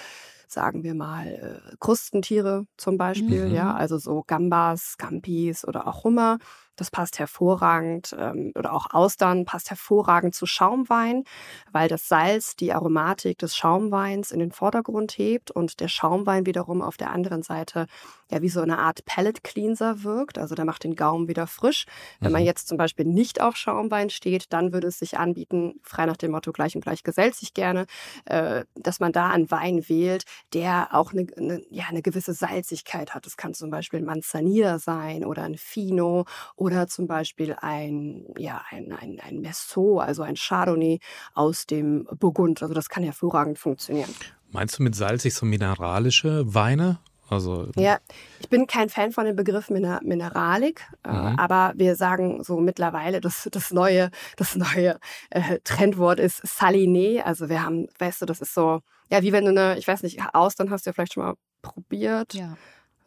sagen 0.48 0.82
wir 0.82 0.94
mal, 0.94 1.26
äh, 1.26 1.76
Krustentiere 1.80 2.66
zum 2.76 2.96
Beispiel, 2.96 3.46
mhm. 3.46 3.54
ja, 3.54 3.74
also 3.74 3.98
so 3.98 4.24
Gambas, 4.26 4.92
Scampis 4.92 5.66
oder 5.66 5.86
auch 5.86 6.04
Hummer. 6.04 6.38
Das 6.76 6.90
passt 6.90 7.18
hervorragend 7.18 8.14
ähm, 8.18 8.52
oder 8.54 8.72
auch 8.72 8.90
Austern 8.90 9.44
passt 9.44 9.70
hervorragend 9.70 10.34
zu 10.34 10.46
Schaumwein, 10.46 11.24
weil 11.72 11.88
das 11.88 12.08
Salz 12.08 12.56
die 12.56 12.72
Aromatik 12.72 13.38
des 13.38 13.56
Schaumweins 13.56 14.30
in 14.30 14.40
den 14.40 14.52
Vordergrund 14.52 15.12
hebt 15.12 15.50
und 15.50 15.80
der 15.80 15.88
Schaumwein 15.88 16.46
wiederum 16.46 16.82
auf 16.82 16.96
der 16.96 17.10
anderen 17.10 17.42
Seite 17.42 17.86
ja 18.30 18.42
wie 18.42 18.48
so 18.48 18.60
eine 18.60 18.78
Art 18.78 19.04
Palate 19.04 19.40
Cleanser 19.42 20.02
wirkt. 20.02 20.38
Also 20.38 20.54
der 20.54 20.64
macht 20.64 20.84
den 20.84 20.96
Gaumen 20.96 21.28
wieder 21.28 21.46
frisch. 21.46 21.86
Wenn 22.20 22.32
man 22.32 22.42
mhm. 22.42 22.46
jetzt 22.46 22.68
zum 22.68 22.76
Beispiel 22.76 23.04
nicht 23.04 23.40
auf 23.40 23.56
Schaumwein 23.56 24.10
steht, 24.10 24.52
dann 24.52 24.72
würde 24.72 24.88
es 24.88 24.98
sich 24.98 25.18
anbieten, 25.18 25.80
frei 25.82 26.06
nach 26.06 26.16
dem 26.16 26.32
Motto 26.32 26.52
gleich 26.52 26.74
und 26.74 26.82
gleich 26.82 27.02
gesellt 27.02 27.34
sich 27.34 27.54
gerne, 27.54 27.86
äh, 28.24 28.64
dass 28.74 29.00
man 29.00 29.12
da 29.12 29.30
einen 29.30 29.50
Wein 29.50 29.88
wählt, 29.88 30.24
der 30.52 30.88
auch 30.92 31.12
eine, 31.12 31.26
eine, 31.36 31.62
ja, 31.70 31.84
eine 31.88 32.02
gewisse 32.02 32.32
Salzigkeit 32.32 33.14
hat. 33.14 33.26
Das 33.26 33.36
kann 33.36 33.54
zum 33.54 33.70
Beispiel 33.70 34.00
ein 34.00 34.06
Manzanilla 34.06 34.78
sein 34.78 35.24
oder 35.24 35.44
ein 35.44 35.56
Fino 35.56 36.24
oder 36.56 36.65
zum 36.88 37.06
Beispiel 37.06 37.56
ein, 37.60 38.24
ja, 38.36 38.62
ein, 38.70 38.92
ein, 38.92 39.20
ein 39.20 39.40
Merceau, 39.40 39.98
also 39.98 40.22
ein 40.22 40.36
Chardonnay 40.36 41.00
aus 41.34 41.66
dem 41.66 42.06
Burgund. 42.18 42.62
Also 42.62 42.74
das 42.74 42.88
kann 42.88 43.02
hervorragend 43.02 43.58
funktionieren. 43.58 44.12
Meinst 44.50 44.78
du 44.78 44.82
mit 44.82 44.94
salzig 44.94 45.34
so 45.34 45.46
mineralische 45.46 46.54
Weine? 46.54 46.98
Also 47.28 47.68
ja, 47.74 47.98
ich 48.38 48.48
bin 48.48 48.66
kein 48.66 48.88
Fan 48.88 49.10
von 49.10 49.24
dem 49.24 49.34
Begriff 49.34 49.68
Miner 49.68 50.00
Mineralik, 50.04 50.86
äh, 51.04 51.10
mhm. 51.10 51.38
aber 51.38 51.72
wir 51.74 51.96
sagen 51.96 52.44
so 52.44 52.60
mittlerweile, 52.60 53.20
das, 53.20 53.48
das 53.50 53.72
neue, 53.72 54.10
das 54.36 54.54
neue 54.54 54.98
äh, 55.30 55.58
Trendwort 55.64 56.20
ist 56.20 56.44
Saliné. 56.44 57.22
Also 57.22 57.48
wir 57.48 57.64
haben, 57.64 57.88
weißt 57.98 58.22
du, 58.22 58.26
das 58.26 58.40
ist 58.40 58.54
so, 58.54 58.80
ja, 59.10 59.22
wie 59.22 59.32
wenn 59.32 59.44
du 59.44 59.50
eine, 59.50 59.76
ich 59.76 59.88
weiß 59.88 60.04
nicht, 60.04 60.20
Austern 60.34 60.70
hast 60.70 60.86
du 60.86 60.90
ja 60.90 60.92
vielleicht 60.92 61.14
schon 61.14 61.24
mal 61.24 61.34
probiert. 61.62 62.34
Ja 62.34 62.56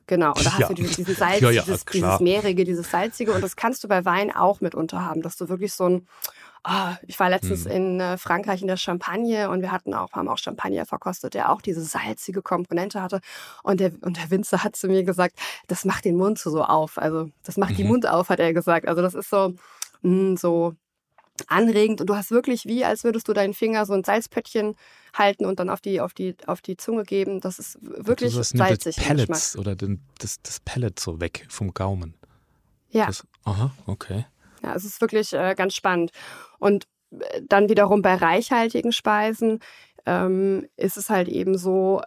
Genau, 0.09 0.29
und 0.33 0.43
da 0.43 0.53
hast 0.53 0.59
Ja. 0.61 0.67
du 0.69 0.73
diesen, 0.73 1.05
Salz, 1.05 1.39
Ja, 1.41 1.51
ja, 1.51 1.61
dieses, 1.61 1.85
dieses 1.85 2.19
Meerige, 2.19 2.63
dieses 2.63 2.89
Salzige 2.89 3.31
und 3.31 3.41
das 3.43 3.55
kannst 3.55 3.83
du 3.83 3.87
bei 3.87 4.05
Wein 4.05 4.35
auch 4.35 4.59
mitunter 4.59 5.05
haben, 5.05 5.21
dass 5.21 5.37
du 5.37 5.49
wirklich 5.49 5.71
so 5.71 5.85
ein, 5.87 6.07
ah, 6.63 6.95
ich 7.05 7.19
war 7.19 7.29
letztens 7.29 7.65
Hm. 7.65 7.71
in 7.71 7.99
äh, 7.99 8.17
Frankreich 8.17 8.61
in 8.63 8.67
der 8.67 8.77
Champagne 8.77 9.51
und 9.51 9.61
wir 9.61 9.71
hatten 9.71 9.93
auch, 9.93 10.11
haben 10.13 10.27
auch 10.27 10.39
Champagner 10.39 10.87
verkostet, 10.87 11.35
der 11.35 11.51
auch 11.51 11.61
diese 11.61 11.81
salzige 11.83 12.41
Komponente 12.41 13.03
hatte 13.03 13.19
und 13.61 13.79
der, 13.79 13.91
und 14.01 14.17
der 14.17 14.31
Winzer 14.31 14.63
hat 14.63 14.75
zu 14.75 14.87
mir 14.87 15.03
gesagt, 15.03 15.35
das 15.67 15.85
macht 15.85 16.05
den 16.05 16.17
Mund 16.17 16.39
so 16.39 16.63
auf, 16.63 16.97
also 16.97 17.29
das 17.43 17.57
macht 17.57 17.77
die 17.77 17.83
Mhm. 17.83 17.89
Mund 17.91 18.07
auf, 18.09 18.29
hat 18.29 18.39
er 18.39 18.51
gesagt, 18.53 18.87
also 18.87 19.03
das 19.03 19.13
ist 19.13 19.29
so, 19.29 19.53
mh, 20.01 20.37
so 20.37 20.73
anregend 21.47 22.01
und 22.01 22.09
du 22.09 22.15
hast 22.15 22.31
wirklich 22.31 22.65
wie, 22.65 22.83
als 22.83 23.03
würdest 23.03 23.27
du 23.27 23.33
deinen 23.33 23.53
Finger 23.53 23.85
so 23.85 23.93
ein 23.93 24.03
Salzpöttchen 24.03 24.75
halten 25.13 25.45
und 25.45 25.59
dann 25.59 25.69
auf 25.69 25.81
die, 25.81 26.01
auf 26.01 26.13
die, 26.13 26.35
auf 26.45 26.61
die 26.61 26.77
Zunge 26.77 27.03
geben. 27.03 27.39
Das 27.41 27.59
ist 27.59 27.77
wirklich 27.81 28.35
das 28.35 28.49
salzig 28.49 28.95
das. 28.95 29.05
Pellets 29.05 29.57
oder 29.57 29.75
den, 29.75 30.01
das, 30.19 30.41
das 30.41 30.59
Pellet 30.59 30.99
so 30.99 31.19
weg 31.19 31.45
vom 31.49 31.73
Gaumen. 31.73 32.15
Ja. 32.89 33.07
Das, 33.07 33.25
aha, 33.43 33.71
okay. 33.85 34.25
Ja, 34.63 34.75
es 34.75 34.83
ist 34.83 34.99
wirklich 35.01 35.33
äh, 35.33 35.55
ganz 35.55 35.75
spannend. 35.75 36.11
Und 36.59 36.87
äh, 37.11 37.41
dann 37.47 37.69
wiederum 37.69 38.01
bei 38.01 38.15
reichhaltigen 38.15 38.91
Speisen 38.91 39.59
ähm, 40.05 40.67
ist 40.75 40.97
es 40.97 41.09
halt 41.09 41.27
eben 41.27 41.57
so, 41.57 42.01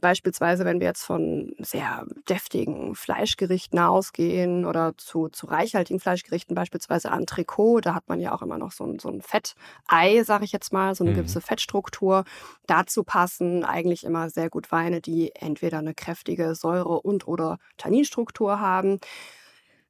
beispielsweise, 0.00 0.64
wenn 0.64 0.80
wir 0.80 0.86
jetzt 0.88 1.04
von 1.04 1.52
sehr 1.58 2.06
deftigen 2.28 2.94
Fleischgerichten 2.94 3.78
ausgehen 3.78 4.64
oder 4.64 4.96
zu, 4.96 5.28
zu 5.28 5.46
reichhaltigen 5.46 6.00
Fleischgerichten, 6.00 6.54
beispielsweise 6.54 7.08
Entrecot, 7.08 7.86
da 7.86 7.94
hat 7.94 8.08
man 8.08 8.20
ja 8.20 8.34
auch 8.34 8.42
immer 8.42 8.58
noch 8.58 8.72
so 8.72 8.84
ein, 8.84 8.98
so 8.98 9.08
ein 9.08 9.22
Fettei, 9.22 10.22
sage 10.24 10.44
ich 10.44 10.52
jetzt 10.52 10.72
mal, 10.72 10.94
so 10.94 11.04
eine 11.04 11.12
Mhm. 11.12 11.14
gewisse 11.14 11.40
Fettstruktur. 11.40 12.24
Dazu 12.66 13.04
passen 13.04 13.64
eigentlich 13.64 14.04
immer 14.04 14.30
sehr 14.30 14.50
gut 14.50 14.72
Weine, 14.72 15.00
die 15.00 15.32
entweder 15.34 15.78
eine 15.78 15.94
kräftige 15.94 16.54
Säure- 16.54 17.00
und 17.00 17.26
oder 17.28 17.58
Tanninstruktur 17.78 18.60
haben 18.60 18.98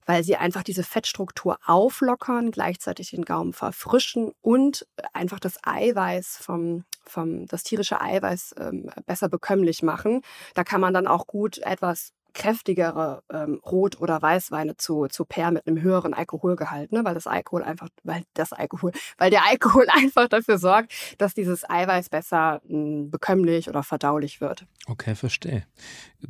weil 0.04 0.22
sie 0.22 0.36
einfach 0.36 0.62
diese 0.62 0.84
Fettstruktur 0.84 1.58
auflockern, 1.66 2.50
gleichzeitig 2.52 3.10
den 3.10 3.24
Gaumen 3.24 3.52
verfrischen 3.52 4.32
und 4.40 4.86
einfach 5.12 5.40
das 5.40 5.58
Eiweiß 5.64 6.38
vom, 6.40 6.84
vom 7.08 7.46
das 7.46 7.62
tierische 7.62 8.00
Eiweiß 8.00 8.54
ähm, 8.58 8.90
besser 9.06 9.28
bekömmlich 9.28 9.82
machen. 9.82 10.22
Da 10.54 10.64
kann 10.64 10.80
man 10.80 10.94
dann 10.94 11.06
auch 11.06 11.26
gut 11.26 11.58
etwas 11.58 12.12
kräftigere 12.36 13.22
ähm, 13.32 13.60
Rot- 13.64 14.00
oder 14.00 14.20
Weißweine 14.20 14.76
zu, 14.76 15.06
zu 15.08 15.24
pair 15.24 15.50
mit 15.50 15.66
einem 15.66 15.80
höheren 15.82 16.14
Alkoholgehalt, 16.14 16.92
ne? 16.92 17.04
weil 17.04 17.14
das 17.14 17.26
Alkohol 17.26 17.62
einfach, 17.64 17.88
weil 18.04 18.22
das 18.34 18.52
Alkohol, 18.52 18.92
weil 19.18 19.30
der 19.30 19.44
Alkohol 19.46 19.86
einfach 19.92 20.28
dafür 20.28 20.58
sorgt, 20.58 20.92
dass 21.18 21.34
dieses 21.34 21.68
Eiweiß 21.68 22.10
besser 22.10 22.60
mh, 22.68 23.08
bekömmlich 23.10 23.68
oder 23.68 23.82
verdaulich 23.82 24.40
wird. 24.40 24.66
Okay, 24.86 25.14
verstehe. 25.14 25.66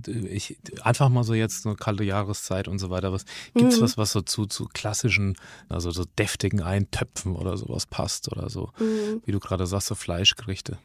Ich, 0.06 0.58
einfach 0.82 1.08
mal 1.08 1.24
so 1.24 1.34
jetzt 1.34 1.62
so 1.62 1.74
kalte 1.74 2.04
Jahreszeit 2.04 2.68
und 2.68 2.78
so 2.78 2.88
weiter. 2.90 3.12
Was 3.12 3.24
gibt's 3.54 3.78
Mhm. 3.78 3.82
was, 3.84 3.98
was 3.98 4.12
so 4.12 4.20
zu, 4.22 4.46
zu 4.46 4.66
klassischen, 4.72 5.36
also 5.68 5.90
so 5.90 6.04
deftigen 6.18 6.62
Eintöpfen 6.62 7.34
oder 7.36 7.56
sowas 7.56 7.86
passt 7.86 8.30
oder 8.30 8.48
so? 8.48 8.70
Wie 9.24 9.32
du 9.32 9.40
gerade 9.40 9.66
sagst, 9.66 9.88
so 9.88 9.94
Fleischgerichte. 9.94 10.78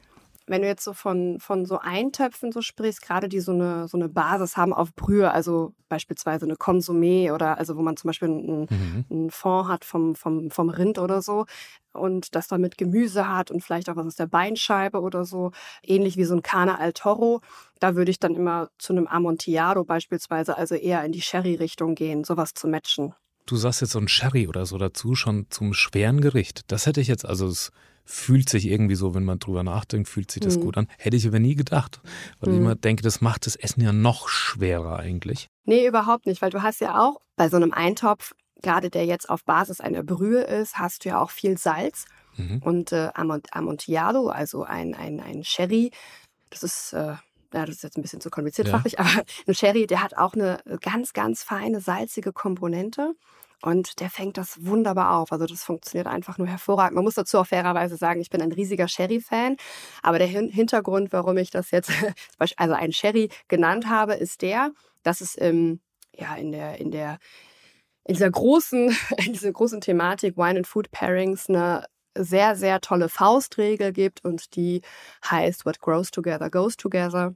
Wenn 0.52 0.62
du 0.64 0.68
jetzt 0.68 0.84
so 0.84 0.92
von, 0.92 1.40
von 1.40 1.66
so 1.66 1.80
Eintöpfen 1.80 2.52
so 2.52 2.62
sprichst, 2.62 3.02
gerade 3.02 3.30
die 3.30 3.40
so 3.40 3.54
eine, 3.54 3.88
so 3.88 3.98
eine 3.98 4.10
Basis 4.10 4.58
haben 4.58 4.74
auf 4.74 4.94
Brühe, 4.94 5.32
also 5.32 5.74
beispielsweise 5.88 6.46
eine 6.46 6.56
Konsumé 6.56 7.34
oder 7.34 7.58
also 7.58 7.78
wo 7.78 7.82
man 7.82 7.96
zum 7.96 8.10
Beispiel 8.10 8.28
einen, 8.28 8.68
Mhm. 8.70 9.06
einen 9.10 9.32
Fond 9.32 9.70
hat 9.70 9.86
vom, 9.86 10.14
vom, 10.14 10.52
vom 10.52 10.70
Rind 10.70 11.00
oder 11.00 11.22
so 11.22 11.46
und 11.94 12.36
das 12.36 12.48
dann 12.48 12.62
mit 12.62 12.78
Gemüse 12.78 13.28
hat 13.30 13.50
und 13.50 13.64
vielleicht 13.64 13.90
auch 13.90 13.96
was 13.96 14.06
aus 14.06 14.16
der 14.16 14.28
Beinscheibe 14.28 15.00
oder 15.00 15.24
so, 15.24 15.52
ähnlich 15.84 16.18
wie 16.18 16.26
so 16.26 16.36
ein 16.36 16.42
Carne 16.42 16.78
al 16.80 16.94
Toro, 16.94 17.42
da 17.80 17.96
würde 17.96 18.12
ich 18.12 18.20
dann 18.20 18.36
immer 18.36 18.70
zu 18.78 18.94
einem 18.94 19.08
Amontillado 19.08 19.84
beispielsweise, 19.86 20.58
also 20.58 20.76
eher 20.76 21.04
in 21.06 21.14
die 21.14 21.22
Sherry-Richtung 21.22 21.96
gehen, 21.96 22.24
sowas 22.24 22.54
zu 22.54 22.68
matchen. 22.68 23.14
Du 23.46 23.56
sagst 23.56 23.82
jetzt 23.82 23.92
so 23.92 24.00
ein 24.00 24.08
Sherry 24.08 24.48
oder 24.48 24.66
so 24.66 24.78
dazu 24.78 25.16
schon 25.16 25.48
zum 25.50 25.74
schweren 25.74 26.22
Gericht. 26.22 26.72
Das 26.72 26.86
hätte 26.86 27.02
ich 27.02 27.08
jetzt, 27.08 27.26
also 27.26 27.48
es 27.48 27.72
fühlt 28.06 28.50
sich 28.50 28.68
irgendwie 28.68 28.96
so, 28.96 29.14
wenn 29.14 29.24
man 29.24 29.40
drüber 29.40 29.64
nachdenkt, 29.64 30.10
fühlt 30.10 30.32
sich 30.32 30.42
das 30.42 30.58
Mhm. 30.58 30.62
gut 30.62 30.78
an. 30.78 30.88
Hätte 30.98 31.16
ich 31.18 31.28
aber 31.28 31.40
nie 31.40 31.56
gedacht. 31.56 32.02
Weil 32.40 32.50
ich 32.50 32.56
Mhm. 32.60 32.66
immer 32.66 32.76
denke, 32.76 33.04
das 33.04 33.22
macht 33.22 33.46
das 33.46 33.56
Essen 33.56 33.82
ja 33.82 33.94
noch 33.94 34.28
schwerer 34.28 34.98
eigentlich. 35.00 35.48
Nee, 35.66 35.88
überhaupt 35.88 36.26
nicht, 36.26 36.42
weil 36.42 36.50
du 36.50 36.62
hast 36.62 36.82
ja 36.82 37.00
auch 37.00 37.22
bei 37.36 37.50
so 37.50 37.56
einem 37.58 37.72
Eintopf, 37.72 38.34
gerade 38.62 38.90
der 38.90 39.06
jetzt 39.06 39.30
auf 39.30 39.44
Basis 39.46 39.80
einer 39.82 40.04
Brühe 40.04 40.42
ist, 40.42 40.78
hast 40.78 41.06
du 41.06 41.10
ja 41.10 41.20
auch 41.22 41.30
viel 41.32 41.58
Salz. 41.58 42.06
Mhm. 42.38 42.60
Und 42.64 42.92
äh, 42.92 43.10
Amont 43.14 43.54
Amontillado, 43.54 44.28
also 44.30 44.64
ein, 44.64 44.94
ein, 44.96 45.20
ein 45.20 45.44
Sherry, 45.44 45.92
das 46.50 46.64
ist, 46.64 46.94
äh, 46.94 47.16
ja, 47.54 47.66
das 47.66 47.70
ist 47.76 47.84
jetzt 47.84 47.98
ein 47.98 48.02
bisschen 48.02 48.22
zu 48.22 48.30
kompliziert 48.30 48.68
Ja. 48.70 48.78
fachlich, 48.78 49.00
aber 49.00 49.24
ein 49.48 49.54
Sherry, 49.56 49.86
der 49.88 50.02
hat 50.02 50.18
auch 50.18 50.34
eine 50.34 50.60
ganz, 50.82 51.14
ganz 51.14 51.44
feine, 51.44 51.82
salzige 51.82 52.32
Komponente. 52.34 53.14
Und 53.62 54.00
der 54.00 54.10
fängt 54.10 54.38
das 54.38 54.66
wunderbar 54.66 55.18
auf. 55.18 55.32
Also 55.32 55.46
das 55.46 55.64
funktioniert 55.64 56.08
einfach 56.08 56.38
nur 56.38 56.48
hervorragend. 56.48 56.96
Man 56.96 57.04
muss 57.04 57.16
dazu 57.16 57.38
auch 57.38 57.48
fairerweise 57.48 57.96
sagen, 57.96 58.22
ich 58.22 58.30
bin 58.30 58.42
ein 58.42 58.52
riesiger 58.52 58.88
Sherry-Fan. 58.88 59.58
Aber 60.02 60.18
der 60.18 60.28
Hin 60.28 60.50
Hintergrund, 60.50 61.12
warum 61.12 61.38
ich 61.38 61.52
das 61.52 61.72
jetzt, 61.72 61.92
also 62.58 62.74
einen 62.74 62.94
Sherry 62.94 63.30
genannt 63.48 63.88
habe, 63.88 64.14
ist 64.14 64.42
der, 64.42 64.72
dass 65.04 65.22
es 65.22 65.40
ähm, 65.40 65.80
ja, 66.16 66.36
in 66.36 66.52
der, 66.52 66.80
in 66.80 66.92
der, 66.92 67.20
in 68.06 68.16
dieser 68.16 68.32
großen, 68.32 68.96
in 69.26 69.34
dieser 69.34 69.52
großen 69.52 69.82
Thematik 69.82 70.38
Wine 70.38 70.60
and 70.60 70.68
Food 70.68 70.92
Pairings 70.92 71.48
eine 71.48 71.86
sehr, 72.18 72.56
sehr 72.56 72.82
tolle 72.82 73.10
Faustregel 73.10 73.94
gibt 73.94 74.26
und 74.26 74.56
die 74.56 74.82
heißt 75.30 75.66
What 75.66 75.80
grows 75.80 76.12
together 76.12 76.50
goes 76.50 76.76
together. 76.78 77.36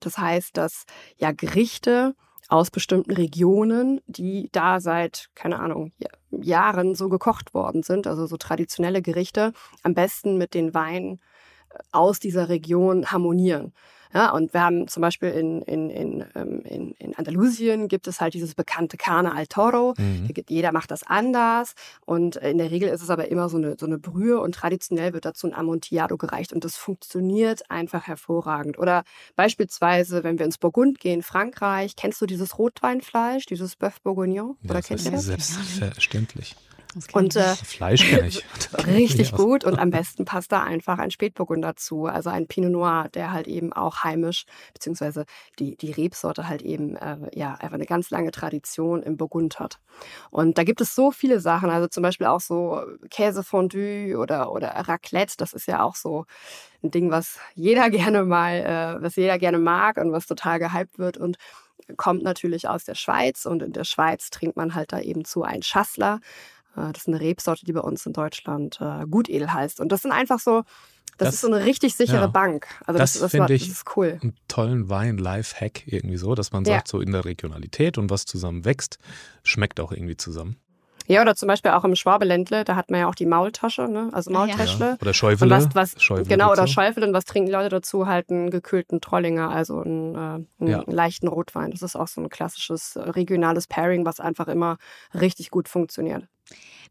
Das 0.00 0.18
heißt, 0.18 0.56
dass 0.56 0.84
ja 1.16 1.32
Gerichte 1.32 2.14
aus 2.48 2.70
bestimmten 2.70 3.12
Regionen, 3.12 4.00
die 4.06 4.48
da 4.52 4.80
seit, 4.80 5.28
keine 5.34 5.58
Ahnung, 5.58 5.92
Ja- 5.98 6.10
Jahren 6.30 6.94
so 6.94 7.08
gekocht 7.08 7.54
worden 7.54 7.82
sind, 7.82 8.06
also 8.06 8.26
so 8.26 8.36
traditionelle 8.36 9.00
Gerichte, 9.02 9.52
am 9.82 9.94
besten 9.94 10.36
mit 10.36 10.54
den 10.54 10.74
Weinen 10.74 11.20
aus 11.92 12.20
dieser 12.20 12.48
Region 12.48 13.06
harmonieren. 13.06 13.72
Ja, 14.14 14.30
und 14.30 14.54
wir 14.54 14.62
haben 14.62 14.88
zum 14.88 15.02
Beispiel 15.02 15.28
in, 15.30 15.60
in, 15.62 15.90
in, 15.90 16.24
ähm, 16.36 16.62
in, 16.62 16.92
in 16.92 17.14
Andalusien 17.16 17.88
gibt 17.88 18.06
es 18.06 18.20
halt 18.20 18.32
dieses 18.34 18.54
bekannte 18.54 18.96
Carne 18.96 19.34
al 19.34 19.46
Toro. 19.46 19.94
Mhm. 19.98 20.28
Gibt- 20.28 20.48
Jeder 20.48 20.72
macht 20.72 20.90
das 20.92 21.02
anders 21.02 21.74
und 22.06 22.36
in 22.36 22.56
der 22.56 22.70
Regel 22.70 22.88
ist 22.88 23.02
es 23.02 23.10
aber 23.10 23.28
immer 23.28 23.48
so 23.50 23.58
eine, 23.58 23.76
so 23.78 23.84
eine 23.84 23.98
Brühe 23.98 24.40
und 24.40 24.54
traditionell 24.54 25.12
wird 25.12 25.26
dazu 25.26 25.48
ein 25.48 25.54
Amontillado 25.54 26.16
gereicht 26.16 26.52
und 26.54 26.64
das 26.64 26.76
funktioniert 26.76 27.68
einfach 27.70 28.06
hervorragend. 28.06 28.78
Oder 28.78 29.02
beispielsweise, 29.34 30.24
wenn 30.24 30.38
wir 30.38 30.46
ins 30.46 30.56
Burgund 30.58 30.98
gehen, 30.98 31.22
Frankreich, 31.22 31.94
kennst 31.96 32.20
du 32.22 32.26
dieses 32.26 32.58
Rotweinfleisch, 32.58 33.44
dieses 33.44 33.78
Bœuf 33.78 33.94
Bourguignon? 34.02 34.56
Ja, 34.62 34.70
Oder 34.70 34.78
das 34.78 34.86
kennst 34.88 35.06
ist 35.06 35.28
du 35.28 35.32
das? 35.32 35.48
selbstverständlich. 35.48 36.56
Das 36.96 37.08
Und 37.12 37.36
äh. 37.36 37.54
Fleisch 37.56 38.08
kenne 38.08 38.26
ich. 38.28 38.42
Richtig 38.86 39.30
Ja. 39.32 39.36
gut 39.36 39.64
und 39.64 39.78
am 39.78 39.90
besten 39.90 40.24
passt 40.24 40.50
da 40.50 40.62
einfach 40.62 40.98
ein 40.98 41.10
Spätburgunder 41.10 41.68
dazu, 41.68 42.06
also 42.06 42.30
ein 42.30 42.46
Pinot 42.46 42.72
Noir, 42.72 43.08
der 43.12 43.32
halt 43.32 43.46
eben 43.48 43.74
auch 43.74 44.02
heimisch, 44.02 44.46
beziehungsweise 44.72 45.26
die, 45.58 45.76
die 45.76 45.92
Rebsorte 45.92 46.48
halt 46.48 46.62
eben, 46.62 46.96
äh, 46.96 47.18
ja, 47.34 47.52
einfach 47.54 47.74
eine 47.74 47.84
ganz 47.84 48.08
lange 48.08 48.30
Tradition 48.30 49.02
im 49.02 49.18
Burgund 49.18 49.58
hat. 49.60 49.78
Und 50.30 50.56
da 50.56 50.64
gibt 50.64 50.80
es 50.80 50.94
so 50.94 51.10
viele 51.10 51.38
Sachen, 51.40 51.68
also 51.68 51.86
zum 51.86 52.02
Beispiel 52.02 52.26
auch 52.28 52.40
so 52.40 52.80
Käsefondue 53.10 54.16
oder, 54.16 54.50
oder 54.52 54.68
Raclette, 54.70 55.34
das 55.36 55.52
ist 55.52 55.66
ja 55.68 55.82
auch 55.82 55.96
so 55.96 56.24
ein 56.82 56.90
Ding, 56.90 57.10
was 57.10 57.38
jeder 57.54 57.90
gerne 57.90 58.24
mal, 58.24 58.54
äh, 58.98 59.02
was 59.02 59.16
jeder 59.16 59.38
gerne 59.38 59.58
mag 59.58 59.98
und 59.98 60.12
was 60.12 60.26
total 60.26 60.58
gehypt 60.58 60.98
wird 60.98 61.18
und 61.18 61.36
kommt 61.96 62.22
natürlich 62.22 62.68
aus 62.68 62.84
der 62.84 62.94
Schweiz 62.94 63.46
und 63.46 63.62
in 63.62 63.72
der 63.72 63.84
Schweiz 63.84 64.30
trinkt 64.30 64.56
man 64.56 64.74
halt 64.74 64.92
da 64.92 64.98
eben 65.00 65.24
zu 65.24 65.42
ein 65.42 65.62
Schassler. 65.62 66.20
Äh, 66.76 66.92
Das 66.92 67.02
ist 67.02 67.08
eine 67.08 67.20
Rebsorte, 67.20 67.64
die 67.64 67.72
bei 67.72 67.80
uns 67.80 68.04
in 68.06 68.12
Deutschland 68.12 68.78
äh, 68.80 69.06
Gutedel 69.06 69.52
heißt. 69.52 69.80
Und 69.80 69.90
das 69.92 70.02
sind 70.02 70.12
einfach 70.12 70.38
so, 70.38 70.62
das, 71.18 71.28
Das- 71.28 71.34
ist 71.36 71.40
so 71.42 71.46
eine 71.46 71.64
richtig 71.64 71.94
sichere 71.96 72.20
ja. 72.22 72.26
Bank. 72.26 72.66
Also 72.86 72.98
Das 72.98 73.14
das, 73.14 73.22
das, 73.22 73.30
finde 73.30 73.54
ich- 73.54 73.68
das 73.68 73.78
ist 73.78 73.96
cool. 73.96 74.18
einen 74.22 74.34
tollen 74.48 74.88
Wein-Life-Hack 74.90 75.86
irgendwie 75.86 76.16
so, 76.18 76.34
dass 76.34 76.52
man 76.52 76.64
Ja. 76.64 76.74
sagt, 76.74 76.88
so 76.88 77.00
in 77.00 77.12
der 77.12 77.24
Regionalität 77.24 77.96
und 77.98 78.10
was 78.10 78.24
zusammen 78.26 78.64
wächst, 78.64 78.98
schmeckt 79.42 79.80
auch 79.80 79.92
irgendwie 79.92 80.16
zusammen. 80.16 80.56
Ja, 81.08 81.22
oder 81.22 81.36
zum 81.36 81.46
Beispiel 81.46 81.70
auch 81.70 81.84
im 81.84 81.94
Schwabeländle, 81.94 82.64
da 82.64 82.74
hat 82.74 82.90
man 82.90 82.98
ja 82.98 83.08
auch 83.08 83.14
die 83.14 83.26
Maultasche, 83.26 83.82
ne? 83.82 84.10
also 84.12 84.32
Ah, 84.32 84.44
ja. 84.46 84.56
Mauttäschle. 84.56 84.98
Oder 85.00 85.10
Und 85.10 85.14
Schäufele. 85.14 85.50
was, 85.52 85.68
was 85.72 86.02
Schäufele 86.02 86.26
genau, 86.28 86.48
oder 86.48 86.62
dazu. 86.62 86.72
Schäufel 86.72 87.04
und 87.04 87.12
was 87.12 87.24
trinken 87.24 87.46
die 87.46 87.52
Leute 87.52 87.68
dazu? 87.68 88.08
Halt 88.08 88.28
einen 88.28 88.50
gekühlten 88.50 89.00
Trollinger, 89.00 89.48
also 89.50 89.80
einen, 89.82 90.14
äh, 90.16 90.18
einen 90.18 90.48
Ja. 90.68 90.82
leichten 90.88 91.28
Rotwein. 91.28 91.70
Das 91.70 91.82
ist 91.82 91.94
auch 91.94 92.08
so 92.08 92.20
ein 92.20 92.28
klassisches 92.28 92.96
äh, 92.96 93.02
regionales 93.02 93.68
Pairing, 93.68 94.04
was 94.04 94.18
einfach 94.18 94.48
immer 94.48 94.78
richtig 95.14 95.50
gut 95.50 95.68
funktioniert. 95.68 96.26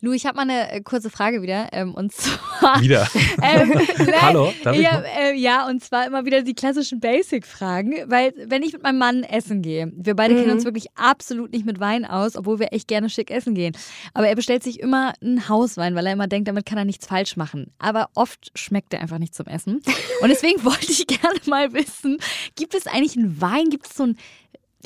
Lou, 0.02 0.12
ich 0.12 0.26
habe 0.26 0.36
mal 0.36 0.42
eine 0.44 0.72
äh, 0.72 0.82
kurze 0.82 1.10
Frage 1.10 1.42
wieder. 1.42 1.70
Ähm, 1.72 1.94
und 1.96 2.12
zwar. 2.14 2.82
Wieder. 2.82 3.08
Ähm, 3.42 3.70
nein, 3.98 4.22
Hallo, 4.22 4.54
darf 4.64 4.76
ich 4.76 4.82
ja, 4.84 4.92
mal? 4.92 5.06
äh, 5.06 5.34
ja, 5.36 5.68
und 5.68 5.84
zwar 5.84 6.06
immer 6.06 6.26
wieder 6.26 6.42
die 6.42 6.54
klassischen 6.54 7.00
Basic-Fragen, 7.00 8.04
weil 8.08 8.34
wenn 8.48 8.62
ich 8.62 8.74
mit 8.74 8.84
meinem 8.84 8.98
Mann 9.00 9.24
essen 9.24 9.62
gehe, 9.62 9.92
wir 9.96 10.16
beide 10.16 10.36
kennen 10.36 10.48
Mhm. 10.48 10.54
uns 10.56 10.66
wirklich 10.66 10.88
absolut 10.96 11.52
nicht 11.54 11.66
mit 11.66 11.80
Wein 11.80 12.06
aus, 12.06 12.36
obwohl 12.36 12.60
wir 12.60 12.74
echt 12.74 12.88
gerne 12.88 13.10
schick 13.10 13.32
essen 13.32 13.56
gehen. 13.56 13.76
Aber 14.14 14.28
er 14.28 14.36
bestellt 14.36 14.64
sich 14.64 14.80
immer 14.82 15.14
einen 15.22 15.48
Hauswein, 15.50 15.96
weil 15.96 16.06
er 16.06 16.14
immer 16.14 16.28
denkt, 16.28 16.50
damit 16.50 16.66
kann 16.66 16.78
er 16.78 16.86
nichts 16.86 17.08
falsch 17.08 17.38
machen. 17.38 17.72
Aber 17.80 18.10
oft 18.16 18.52
schmeckt 18.56 18.94
er 18.94 19.02
einfach 19.02 19.18
nicht 19.18 19.34
zum 19.34 19.48
Essen. 19.48 19.82
Und 20.22 20.30
deswegen 20.30 20.64
wollte 20.66 20.92
ich 20.92 21.08
gerne 21.08 21.40
mal 21.48 21.72
wissen, 21.74 22.18
gibt 22.56 22.76
es 22.76 22.86
eigentlich 22.86 23.16
einen 23.18 23.40
Wein, 23.42 23.70
gibt 23.70 23.88
es 23.88 23.96
so 23.96 24.04
einen 24.04 24.18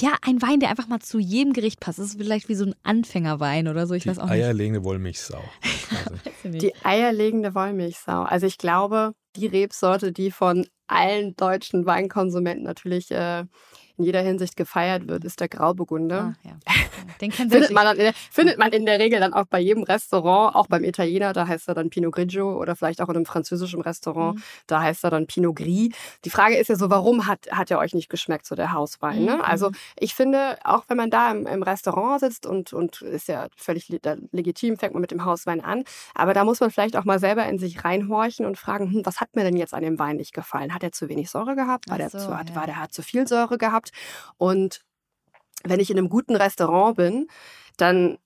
ja, 0.01 0.15
ein 0.21 0.41
Wein, 0.41 0.59
der 0.59 0.69
einfach 0.69 0.87
mal 0.87 0.99
zu 0.99 1.19
jedem 1.19 1.53
Gericht 1.53 1.79
passt. 1.79 1.99
Das 1.99 2.07
ist 2.07 2.17
vielleicht 2.17 2.49
wie 2.49 2.55
so 2.55 2.65
ein 2.65 2.75
Anfängerwein 2.83 3.67
oder 3.67 3.87
so, 3.87 3.93
ich 3.93 4.03
die 4.03 4.09
weiß 4.09 4.19
auch 4.19 4.25
nicht. 4.25 4.43
Eierlegende 4.43 4.83
Wollmilchsau. 4.83 5.43
die 6.43 6.73
eierlegende 6.83 7.55
Wollmilchsau. 7.55 8.23
Also 8.23 8.47
ich 8.47 8.57
glaube, 8.57 9.13
die 9.35 9.47
Rebsorte, 9.47 10.11
die 10.11 10.31
von 10.31 10.65
allen 10.87 11.35
deutschen 11.35 11.85
Weinkonsumenten 11.85 12.63
natürlich 12.63 13.11
äh, 13.11 13.45
in 13.99 14.05
jeder 14.05 14.21
Hinsicht 14.21 14.55
gefeiert 14.55 15.07
wird, 15.07 15.25
ist 15.25 15.39
der 15.39 15.49
Grauburgunder. 15.49 16.33
Ah, 16.43 16.47
ja. 16.47 16.73
Den 17.21 17.31
findet, 17.31 17.71
man 17.71 17.97
dann, 17.97 18.13
findet 18.31 18.57
man 18.57 18.71
in 18.71 18.85
der 18.85 18.99
Regel 18.99 19.19
dann 19.19 19.33
auch 19.33 19.45
bei 19.45 19.59
jedem 19.59 19.83
Restaurant, 19.83 20.55
auch 20.55 20.67
beim 20.67 20.83
Italiener, 20.83 21.33
da 21.33 21.47
heißt 21.47 21.67
er 21.67 21.75
dann 21.75 21.89
Pinot 21.89 22.13
Grigio 22.13 22.59
oder 22.59 22.75
vielleicht 22.75 23.01
auch 23.01 23.09
in 23.09 23.15
einem 23.15 23.25
französischen 23.25 23.81
Restaurant, 23.81 24.37
mhm. 24.37 24.43
da 24.67 24.81
heißt 24.81 25.03
er 25.03 25.11
dann 25.11 25.27
Pinot 25.27 25.57
Gris. 25.57 25.89
Die 26.25 26.29
Frage 26.29 26.57
ist 26.57 26.69
ja 26.69 26.75
so, 26.75 26.89
warum 26.89 27.27
hat, 27.27 27.47
hat 27.51 27.69
er 27.71 27.79
euch 27.79 27.93
nicht 27.93 28.09
geschmeckt, 28.09 28.45
so 28.45 28.55
der 28.55 28.71
Hauswein? 28.71 29.25
Ne? 29.25 29.35
Mhm. 29.35 29.41
Also 29.41 29.71
ich 29.97 30.15
finde, 30.15 30.57
auch 30.63 30.85
wenn 30.87 30.97
man 30.97 31.09
da 31.09 31.31
im, 31.31 31.45
im 31.45 31.61
Restaurant 31.61 32.21
sitzt 32.21 32.45
und, 32.45 32.73
und 32.73 33.01
ist 33.01 33.27
ja 33.27 33.47
völlig 33.55 33.89
legitim, 34.31 34.77
fängt 34.77 34.93
man 34.93 35.01
mit 35.01 35.11
dem 35.11 35.25
Hauswein 35.25 35.61
an, 35.61 35.83
aber 36.15 36.33
da 36.33 36.45
muss 36.45 36.59
man 36.59 36.71
vielleicht 36.71 36.95
auch 36.95 37.05
mal 37.05 37.19
selber 37.19 37.45
in 37.45 37.59
sich 37.59 37.83
reinhorchen 37.83 38.45
und 38.45 38.57
fragen, 38.57 38.91
hm, 38.91 39.05
was 39.05 39.19
hat 39.19 39.35
mir 39.35 39.43
denn 39.43 39.57
jetzt 39.57 39.73
an 39.73 39.83
dem 39.83 39.99
Wein 39.99 40.15
nicht 40.15 40.33
gefallen? 40.33 40.73
Hat 40.73 40.83
er 40.83 40.91
zu 40.91 41.09
wenig 41.09 41.29
Säure 41.29 41.55
gehabt? 41.55 41.89
War, 41.89 41.97
so, 41.97 41.99
der, 41.99 42.09
zu, 42.09 42.29
ja. 42.29 42.55
war 42.55 42.65
der 42.65 42.77
hat 42.77 42.93
zu 42.93 43.01
viel 43.01 43.27
Säure 43.27 43.57
gehabt? 43.57 43.88
Und 44.37 44.81
wenn 45.63 45.79
ich 45.79 45.89
in 45.91 45.97
einem 45.97 46.09
guten 46.09 46.35
Restaurant 46.35 46.97
bin, 46.97 47.27
dann 47.77 48.17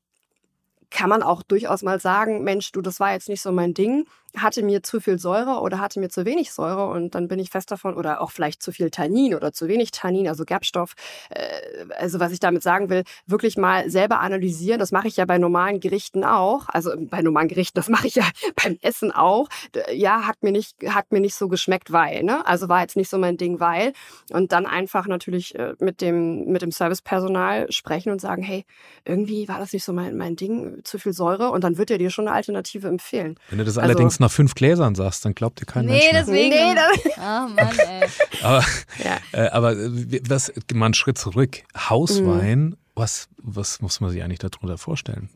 kann 0.89 1.09
man 1.09 1.23
auch 1.23 1.41
durchaus 1.41 1.81
mal 1.81 1.99
sagen, 1.99 2.43
Mensch, 2.43 2.71
du, 2.71 2.81
das 2.81 2.99
war 2.99 3.13
jetzt 3.13 3.29
nicht 3.29 3.41
so 3.41 3.51
mein 3.51 3.73
Ding 3.73 4.05
hatte 4.37 4.63
mir 4.63 4.83
zu 4.83 4.99
viel 4.99 5.19
Säure 5.19 5.61
oder 5.61 5.79
hatte 5.79 5.99
mir 5.99 6.09
zu 6.09 6.25
wenig 6.25 6.51
Säure 6.51 6.87
und 6.87 7.15
dann 7.15 7.27
bin 7.27 7.39
ich 7.39 7.49
fest 7.49 7.71
davon 7.71 7.93
oder 7.93 8.21
auch 8.21 8.31
vielleicht 8.31 8.63
zu 8.63 8.71
viel 8.71 8.89
Tannin 8.89 9.35
oder 9.35 9.53
zu 9.53 9.67
wenig 9.67 9.91
Tannin, 9.91 10.27
also 10.27 10.43
Gerbstoff. 10.43 10.93
Äh, 11.29 11.49
also 11.97 12.19
was 12.19 12.31
ich 12.31 12.39
damit 12.39 12.63
sagen 12.63 12.89
will, 12.89 13.03
wirklich 13.27 13.57
mal 13.57 13.89
selber 13.89 14.19
analysieren. 14.19 14.79
Das 14.79 14.91
mache 14.91 15.07
ich 15.07 15.17
ja 15.17 15.25
bei 15.25 15.37
normalen 15.37 15.79
Gerichten 15.79 16.23
auch. 16.23 16.67
Also 16.69 16.91
bei 16.97 17.21
normalen 17.21 17.47
Gerichten, 17.47 17.75
das 17.75 17.89
mache 17.93 18.07
ich 18.07 18.15
ja 18.15 18.23
beim 18.63 18.77
Essen 18.81 19.11
auch. 19.11 19.49
Ja, 19.91 20.25
hat 20.25 20.41
mir 20.41 20.51
nicht, 20.51 20.75
hat 20.87 21.11
mir 21.11 21.19
nicht 21.19 21.35
so 21.35 21.47
geschmeckt, 21.47 21.91
weil, 21.91 22.23
ne? 22.23 22.45
Also 22.47 22.69
war 22.69 22.81
jetzt 22.81 22.97
nicht 22.97 23.09
so 23.09 23.17
mein 23.17 23.37
Ding, 23.37 23.59
weil. 23.59 23.93
Und 24.31 24.51
dann 24.51 24.65
einfach 24.65 25.07
natürlich 25.07 25.55
äh, 25.55 25.75
mit 25.79 26.01
dem, 26.01 26.45
mit 26.45 26.61
dem 26.61 26.71
Servicepersonal 26.71 27.71
sprechen 27.71 28.11
und 28.11 28.19
sagen, 28.19 28.41
hey, 28.41 28.65
irgendwie 29.05 29.47
war 29.47 29.59
das 29.59 29.73
nicht 29.73 29.83
so 29.83 29.93
mein, 29.93 30.17
mein 30.17 30.35
Ding, 30.35 30.81
zu 30.83 30.97
viel 30.97 31.13
Säure. 31.13 31.51
Und 31.51 31.63
dann 31.63 31.77
wird 31.77 31.91
er 31.91 31.97
dir 31.97 32.09
schon 32.09 32.27
eine 32.27 32.35
Alternative 32.35 32.87
empfehlen. 32.87 33.37
Wenn 33.49 33.59
du 33.59 33.65
das 33.65 33.77
also, 33.77 33.89
allerdings 33.89 34.19
nach 34.23 34.31
fünf 34.31 34.55
Gläsern 34.55 34.95
sagst, 34.95 35.25
dann 35.25 35.35
glaubt 35.35 35.61
dir 35.61 35.65
kein 35.65 35.85
nee, 35.85 35.91
Mensch 35.91 36.11
mehr. 36.11 36.21
Deswegen. 36.21 36.49
Nee, 36.49 36.75
deswegen. 36.75 37.15
Oh 37.19 37.47
Mann, 37.49 37.79
ey. 37.79 38.09
aber, 38.41 38.65
ja. 39.03 39.17
äh, 39.31 39.49
aber 39.49 39.75
was, 39.75 40.51
mal 40.73 40.85
einen 40.85 40.93
Schritt 40.93 41.17
zurück. 41.17 41.63
Hauswein, 41.77 42.59
mhm. 42.59 42.77
was, 42.95 43.29
was 43.37 43.81
muss 43.81 44.01
man 44.01 44.11
sich 44.11 44.23
eigentlich 44.23 44.39
darunter 44.39 44.77
vorstellen? 44.77 45.29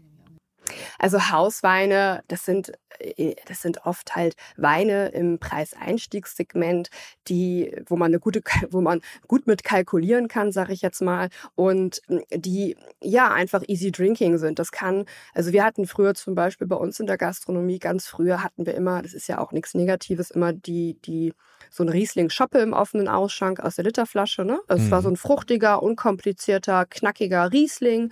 Also 1.00 1.30
Hausweine, 1.32 2.24
das 2.28 2.46
sind, 2.46 2.74
äh, 3.00 3.36
das 3.48 3.62
sind 3.62 3.86
oft 3.86 4.16
halt 4.16 4.36
Weine 4.56 5.10
im 5.10 5.40
Preiseinstiegssegment, 5.40 6.90
die, 7.28 7.76
wo 7.86 7.96
man 7.96 8.08
eine 8.08 8.20
gute, 8.20 8.42
wo 8.72 8.82
man 8.82 9.02
gut 9.28 9.48
mit 9.48 9.64
kalkulieren 9.64 10.28
kann, 10.28 10.52
sage 10.52 10.74
ich 10.74 10.82
jetzt 10.82 11.02
mal, 11.02 11.30
und 11.56 12.02
hm, 12.08 12.24
die 12.34 12.76
ja 13.02 13.32
einfach 13.32 13.64
easy 13.68 13.92
drinking 13.92 14.38
sind. 14.38 14.60
Das 14.60 14.72
kann, 14.72 15.06
also 15.34 15.52
wir 15.52 15.64
hatten 15.64 15.88
früher 15.88 16.14
zum 16.16 16.36
Beispiel 16.36 16.68
bei 16.68 16.76
uns 16.76 17.00
in 17.00 17.08
der 17.08 17.18
Gastronomie, 17.18 17.80
ganz 17.80 18.08
früher 18.08 18.44
hatten 18.44 18.66
wir 18.66 18.76
immer, 18.76 19.02
das 19.02 19.14
ist 19.14 19.28
ja 19.28 19.40
auch 19.40 19.52
nichts 19.52 19.74
Negatives, 19.74 20.32
immer 20.32 20.54
die, 20.54 21.00
die 21.02 21.34
so 21.70 21.84
ein 21.84 21.90
Riesling-Schoppe 21.90 22.60
im 22.60 22.74
offenen 22.74 23.08
Ausschank 23.08 23.60
aus 23.60 23.76
der 23.76 23.86
Literflasche. 23.86 24.46
Ne? 24.46 24.60
Es 24.68 24.84
mhm. 24.84 24.92
war 24.92 25.02
so 25.02 25.10
ein 25.10 25.18
fruchtiger, 25.18 25.84
unkomplizierter, 25.84 26.86
knackiger 26.86 27.52
Riesling. 27.52 28.12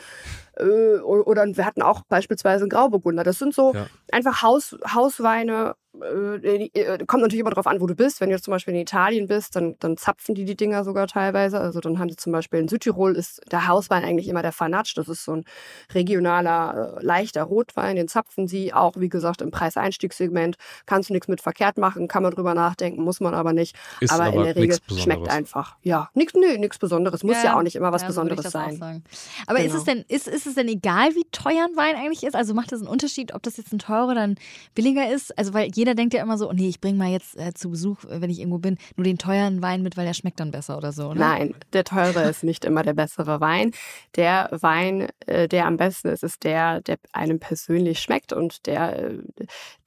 Äh, 0.58 1.00
oder 1.00 1.46
wir 1.46 1.66
hatten 1.66 1.82
auch 1.82 2.02
beispielsweise 2.08 2.64
einen 2.64 2.70
Grauburgunder. 2.70 3.24
Das 3.24 3.40
sind 3.40 3.54
so 3.54 3.74
ja. 3.74 3.88
einfach 4.12 4.42
Haus, 4.42 4.76
Hausweine, 4.94 5.76
äh, 6.02 6.70
äh, 6.74 7.06
kommt 7.06 7.24
natürlich 7.24 7.42
immer 7.42 7.50
darauf 7.50 7.68
an, 7.68 7.80
wo 7.82 7.88
du 7.88 7.96
bist. 7.96 8.22
Wenn 8.22 8.30
du 8.30 8.36
jetzt 8.36 8.46
zum 8.46 8.52
Beispiel 8.52 8.74
in 8.74 8.82
Italien 8.82 9.28
bist, 9.28 9.56
dann, 9.56 9.76
dann 9.80 9.98
zapfen 9.98 10.36
die 10.36 10.46
die 10.46 10.56
Dinger 10.56 10.84
sogar 10.84 11.08
teilweise. 11.08 11.60
Also 11.60 11.80
dann 11.80 12.00
haben 12.00 12.10
sie 12.10 12.16
zum 12.16 12.32
Beispiel 12.32 12.60
in 12.60 12.68
Südtirol 12.68 13.16
ist 13.16 13.42
der 13.52 13.68
Hauswein 13.68 14.04
eigentlich 14.04 14.28
immer 14.28 14.42
der 14.42 14.52
Fanatsch. 14.52 14.98
Das 14.98 15.08
ist 15.08 15.24
so 15.24 15.34
ein 15.34 15.46
regionaler, 15.94 16.98
äh, 17.00 17.06
leichter 17.06 17.44
Rotwein. 17.44 17.96
Den 17.96 18.08
zapfen 18.08 18.48
sie 18.48 18.74
auch, 18.74 18.94
wie 18.98 19.10
gesagt, 19.10 19.42
im 19.42 19.52
Preiseinstiegssegment. 19.52 20.58
Kannst 20.86 21.10
du 21.10 21.14
nichts 21.14 21.28
mit 21.28 21.42
verkehrt 21.42 21.78
machen, 21.78 22.08
kann 22.08 22.24
man 22.24 22.34
drüber 22.34 22.54
nachdenken, 22.54 23.04
muss 23.04 23.20
man 23.20 23.34
aber 23.34 23.54
nicht. 23.54 23.76
Ist 24.00 24.12
aber, 24.12 24.26
aber 24.26 24.38
in 24.38 24.44
der 24.44 24.56
Regel 24.56 24.78
schmeckt 24.98 25.30
einfach. 25.30 25.78
Ja, 25.82 26.10
nichts 26.14 26.34
nee, 26.34 26.58
nix 26.58 26.78
Besonderes. 26.78 27.24
Muss 27.24 27.38
ja, 27.38 27.46
ja, 27.46 27.58
auch 27.58 27.64
nicht 27.64 27.76
immer 27.76 27.92
was 27.92 28.02
ja, 28.02 28.08
Besonderes 28.08 28.52
sein. 28.52 29.04
Aber 29.48 29.60
genau. 29.60 29.74
ist, 29.74 29.80
es 29.80 29.84
denn, 29.84 30.04
ist, 30.08 30.28
ist 30.28 30.45
es 30.46 30.56
denn 30.56 30.68
egal, 30.68 31.16
wie 31.16 31.26
teuer 31.32 31.66
ein 31.66 31.76
Wein 31.76 31.96
eigentlich 31.96 32.24
ist? 32.24 32.36
Also 32.36 32.54
macht 32.54 32.72
das 32.72 32.80
einen 32.80 32.90
Unterschied, 32.90 33.34
ob 33.34 33.44
das 33.44 33.58
jetzt 33.58 33.74
ein 33.74 33.80
teurer 33.80 34.12
oder 34.12 34.22
ein 34.22 34.36
billiger 34.74 35.12
ist? 35.12 35.38
Also 35.38 35.54
weil 35.54 35.72
jeder 35.74 35.96
denkt 35.96 36.14
ja 36.14 36.22
immer 36.22 36.38
so, 36.38 36.50
oh 36.50 36.54
nee, 36.54 36.70
ich 36.70 36.82
bringe 36.82 36.98
mal 36.98 37.12
jetzt 37.12 37.38
äh, 37.38 37.54
zu 37.54 37.70
Besuch, 37.70 38.04
äh, 38.06 38.22
wenn 38.22 38.30
ich 38.30 38.40
irgendwo 38.40 38.60
bin, 38.60 38.78
nur 38.96 39.04
den 39.04 39.18
teuren 39.18 39.62
Wein 39.62 39.82
mit, 39.82 39.98
weil 39.98 40.06
der 40.06 40.14
schmeckt 40.14 40.40
dann 40.40 40.52
besser 40.52 40.78
oder 40.78 40.92
so. 40.92 41.14
Ne? 41.14 41.20
Nein, 41.20 41.56
der 41.74 41.84
teure 41.84 42.24
ist 42.24 42.44
nicht 42.44 42.66
immer 42.66 42.84
der 42.84 42.94
bessere 42.94 43.40
Wein. 43.40 43.72
Der 44.16 44.50
Wein, 44.52 45.08
äh, 45.26 45.48
der 45.48 45.66
am 45.66 45.78
besten 45.78 46.10
ist, 46.10 46.24
ist 46.24 46.44
der, 46.44 46.82
der 46.82 46.98
einem 47.12 47.40
persönlich 47.40 48.00
schmeckt 48.00 48.34
und 48.34 48.66
der 48.66 49.00
äh, 49.00 49.20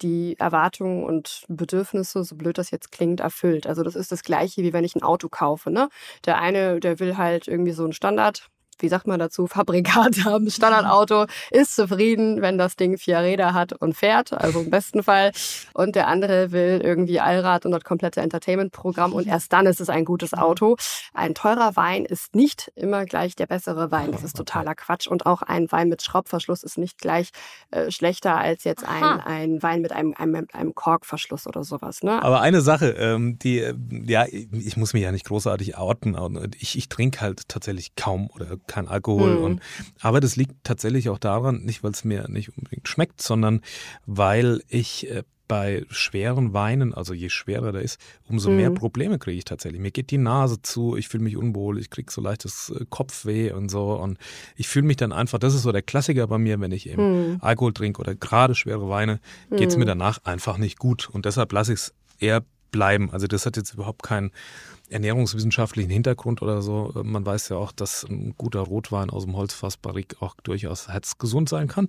die 0.03 0.37
Erwartungen 0.39 1.05
und 1.05 1.45
Bedürfnisse, 1.49 2.25
so 2.25 2.37
blöd 2.37 2.59
das 2.59 2.71
jetzt 2.71 2.93
klingt, 2.93 3.21
erfüllt. 3.21 3.67
Also 3.67 3.83
das 3.83 3.97
ist 3.97 4.13
das 4.13 4.23
gleiche, 4.23 4.63
wie 4.63 4.73
wenn 4.73 4.85
ich 4.85 4.95
ein 4.95 5.03
Auto 5.03 5.29
kaufe. 5.29 5.71
Ne? 5.71 5.89
Der 6.25 6.39
eine, 6.39 6.81
der 6.81 7.01
will 7.01 7.17
halt 7.17 7.49
irgendwie 7.49 7.73
so 7.73 7.85
einen 7.85 7.93
Standard 7.93 8.49
wie 8.79 8.89
sagt 8.89 9.07
man 9.07 9.19
dazu, 9.19 9.47
Fabrikat 9.47 10.17
haben, 10.25 10.51
Standardauto, 10.51 11.27
ist 11.51 11.75
zufrieden, 11.75 12.43
wenn 12.43 12.59
das 12.59 12.77
Ding 12.77 12.99
vier 12.99 13.19
Räder 13.19 13.55
hat 13.55 13.73
und 13.73 13.95
fährt, 13.95 14.33
also 14.33 14.61
im 14.61 14.71
besten 14.71 15.03
Fall. 15.03 15.33
Und 15.75 15.97
der 15.97 16.09
andere 16.09 16.53
will 16.53 16.81
irgendwie 16.83 17.21
Allrad 17.21 17.67
und 17.67 17.73
das 17.73 17.85
komplette 17.85 18.21
Entertainment-Programm 18.21 19.13
und 19.13 19.27
erst 19.27 19.53
dann 19.53 19.67
ist 19.67 19.81
es 19.81 19.89
ein 19.89 20.05
gutes 20.05 20.35
Auto. 20.35 20.77
Ein 21.15 21.35
teurer 21.35 21.77
Wein 21.77 22.05
ist 22.05 22.35
nicht 22.35 22.73
immer 22.75 23.05
gleich 23.05 23.37
der 23.37 23.47
bessere 23.47 23.91
Wein. 23.91 24.13
Das 24.13 24.23
ist 24.23 24.37
totaler 24.37 24.75
Quatsch. 24.75 25.07
Und 25.07 25.27
auch 25.27 25.43
ein 25.43 25.71
Wein 25.71 25.89
mit 25.89 26.03
Schraubverschluss 26.03 26.63
ist 26.63 26.79
nicht 26.79 26.99
gleich 26.99 27.31
äh, 27.71 27.91
schlechter 27.91 28.37
als 28.37 28.65
jetzt 28.65 28.85
ein, 28.87 29.21
ein 29.21 29.63
Wein 29.63 29.81
mit 29.81 29.93
einem, 29.93 30.15
einem, 30.17 30.47
einem 30.53 30.75
Korkverschluss 30.75 31.47
oder 31.47 31.65
sowas. 31.65 32.03
Ne? 32.03 32.23
Aber 32.23 32.41
eine 32.41 32.61
Sache, 32.61 32.91
ähm, 32.91 33.39
die, 33.39 33.61
äh, 33.61 33.75
ja, 34.07 34.27
ich 34.27 34.77
muss 34.77 34.93
mich 34.93 35.03
ja 35.03 35.13
nicht 35.13 35.27
großartig 35.27 35.77
outen. 35.77 36.17
Ich, 36.59 36.77
ich 36.77 36.89
trinke 36.89 37.21
halt 37.21 37.49
tatsächlich 37.49 37.95
kaum 37.97 38.29
oder 38.31 38.57
kein 38.69 38.89
Alkohol. 38.89 39.37
Mhm. 39.37 39.45
Und, 39.45 39.61
aber 40.01 40.21
das 40.21 40.37
liegt 40.37 40.55
tatsächlich 40.65 41.09
auch 41.09 41.19
daran, 41.19 41.63
nicht 41.65 41.83
weil 41.83 41.91
es 41.91 42.05
mir 42.05 42.29
nicht 42.29 42.57
unbedingt 42.57 42.89
schmeckt, 42.89 43.21
sondern 43.23 43.63
weil 44.07 44.63
ich 44.69 45.11
äh, 45.11 45.25
bei 45.49 45.85
schweren 45.89 46.53
Weinen, 46.53 46.95
also 46.95 47.15
je 47.15 47.31
schwerer 47.31 47.73
der 47.73 47.83
ist, 47.83 47.99
umso 48.29 48.51
mhm. 48.51 48.57
mehr 48.57 48.71
Probleme 48.71 49.19
kriege 49.19 49.39
ich 49.39 49.45
tatsächlich. 49.45 49.81
Mir 49.81 49.91
geht 49.91 50.11
die 50.11 50.19
Nase 50.19 50.61
zu, 50.63 50.97
ich 50.97 51.09
fühle 51.09 51.25
mich 51.25 51.37
unwohl, 51.37 51.79
ich 51.79 51.91
kriege 51.91 52.13
so 52.13 52.21
leichtes 52.21 52.71
äh, 52.71 52.85
Kopfweh 52.89 53.53
und 53.53 53.71
so. 53.71 53.95
Und 53.95 54.19
ich 54.57 54.69
fühle 54.69 54.87
mich 54.87 54.99
dann 54.99 55.11
einfach, 55.11 55.39
das 55.39 55.55
ist 55.55 55.63
so 55.63 55.73
der 55.73 55.83
Klassiker 55.83 56.27
bei 56.29 56.39
mir, 56.39 56.61
wenn 56.61 56.71
ich 56.71 56.89
eben 56.89 57.33
mhm. 57.33 57.39
Alkohol 57.41 57.73
trinke 57.73 58.01
oder 58.01 58.15
gerade 58.15 58.55
schwere 58.55 58.89
Weine, 58.89 59.21
geht 59.51 59.71
es 59.71 59.77
mir 59.77 59.85
mhm. 59.85 59.89
danach 59.89 60.19
einfach 60.25 60.59
nicht 60.59 60.79
gut. 60.79 61.09
Und 61.09 61.25
deshalb 61.25 61.51
lasse 61.53 61.73
ich 61.73 61.81
es 61.81 61.95
eher 62.21 62.45
bleiben. 62.71 63.11
Also 63.13 63.27
das 63.27 63.47
hat 63.47 63.57
jetzt 63.57 63.75
überhaupt 63.75 64.03
keinen 64.03 64.33
ernährungswissenschaftlichen 64.91 65.91
Hintergrund 65.91 66.43
oder 66.43 66.63
so. 66.63 66.93
Man 67.03 67.25
weiß 67.25 67.51
ja 67.51 67.57
auch, 67.57 67.73
dass 67.73 68.05
ein 68.05 68.35
guter 68.37 68.61
Rotwein 68.61 69.11
aus 69.11 69.25
dem 69.25 69.37
Holzfassbarrik 69.37 70.17
auch 70.21 70.35
durchaus 70.43 70.89
herzgesund 70.89 71.49
sein 71.49 71.69
kann. 71.69 71.89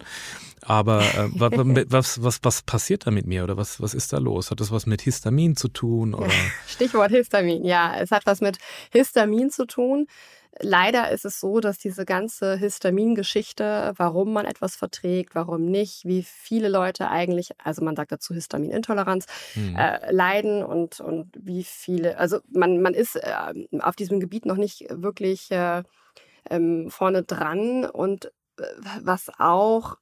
Aber 0.61 1.01
äh, 1.01 1.29
was, 1.89 2.21
was, 2.23 2.39
was 2.43 2.61
passiert 2.61 3.07
da 3.07 3.11
mit 3.11 3.25
mir 3.25 3.43
oder 3.43 3.57
was, 3.57 3.81
was 3.81 3.93
ist 3.93 4.13
da 4.13 4.17
los? 4.17 4.51
Hat 4.51 4.59
das 4.59 4.71
was 4.71 4.85
mit 4.85 5.01
Histamin 5.01 5.55
zu 5.55 5.69
tun? 5.69 6.13
Oder? 6.19 6.29
Stichwort 6.67 7.11
Histamin, 7.11 7.63
ja. 7.63 7.95
Es 7.97 8.11
hat 8.11 8.25
was 8.25 8.41
mit 8.41 8.57
Histamin 8.91 9.49
zu 9.49 9.65
tun. 9.65 10.07
Leider 10.61 11.11
ist 11.11 11.25
es 11.25 11.39
so, 11.39 11.59
dass 11.59 11.77
diese 11.77 12.05
ganze 12.05 12.57
Histamingeschichte, 12.57 13.93
warum 13.95 14.33
man 14.33 14.45
etwas 14.45 14.75
verträgt, 14.75 15.33
warum 15.33 15.65
nicht, 15.65 16.05
wie 16.05 16.23
viele 16.23 16.67
Leute 16.67 17.09
eigentlich, 17.09 17.51
also 17.63 17.83
man 17.83 17.95
sagt 17.95 18.11
dazu 18.11 18.33
Histaminintoleranz, 18.33 19.25
hm. 19.53 19.75
äh, 19.77 20.11
leiden 20.11 20.63
und, 20.63 20.99
und 20.99 21.31
wie 21.39 21.63
viele, 21.63 22.17
also 22.17 22.39
man, 22.49 22.81
man 22.81 22.93
ist 22.93 23.15
äh, 23.15 23.33
auf 23.79 23.95
diesem 23.95 24.19
Gebiet 24.19 24.45
noch 24.45 24.57
nicht 24.57 24.85
wirklich 24.89 25.49
äh, 25.51 25.83
ähm, 26.49 26.89
vorne 26.89 27.23
dran 27.23 27.85
und 27.85 28.25
äh, 28.57 28.63
was 29.01 29.31
auch 29.39 29.95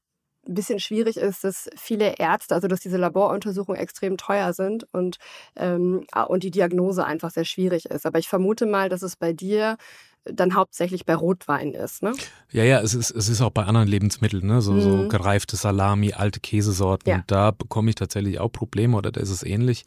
ein 0.47 0.53
bisschen 0.53 0.79
schwierig 0.79 1.17
ist, 1.17 1.43
dass 1.43 1.69
viele 1.75 2.17
Ärzte, 2.17 2.55
also 2.55 2.67
dass 2.67 2.79
diese 2.79 2.97
Laboruntersuchungen 2.97 3.79
extrem 3.79 4.17
teuer 4.17 4.53
sind 4.53 4.85
und, 4.93 5.17
ähm, 5.55 6.05
und 6.27 6.43
die 6.43 6.51
Diagnose 6.51 7.05
einfach 7.05 7.31
sehr 7.31 7.45
schwierig 7.45 7.85
ist. 7.85 8.05
Aber 8.05 8.19
ich 8.19 8.29
vermute 8.29 8.65
mal, 8.65 8.89
dass 8.89 9.01
es 9.01 9.15
bei 9.15 9.33
dir 9.33 9.77
dann 10.33 10.55
hauptsächlich 10.55 11.05
bei 11.05 11.15
Rotwein 11.15 11.73
ist. 11.73 12.03
Ne? 12.03 12.13
Ja, 12.51 12.63
ja, 12.63 12.81
es 12.81 12.93
ist, 12.93 13.11
es 13.11 13.29
ist 13.29 13.41
auch 13.41 13.51
bei 13.51 13.63
anderen 13.63 13.87
Lebensmitteln, 13.87 14.45
ne? 14.45 14.61
so, 14.61 14.73
mhm. 14.73 14.81
so 14.81 15.07
gereifte 15.07 15.55
Salami, 15.55 16.13
alte 16.13 16.39
Käsesorten. 16.39 17.09
Ja. 17.09 17.23
Da 17.27 17.51
bekomme 17.51 17.89
ich 17.89 17.95
tatsächlich 17.95 18.39
auch 18.39 18.51
Probleme 18.51 18.95
oder 18.97 19.11
da 19.11 19.21
ist 19.21 19.29
es 19.29 19.43
ähnlich. 19.43 19.85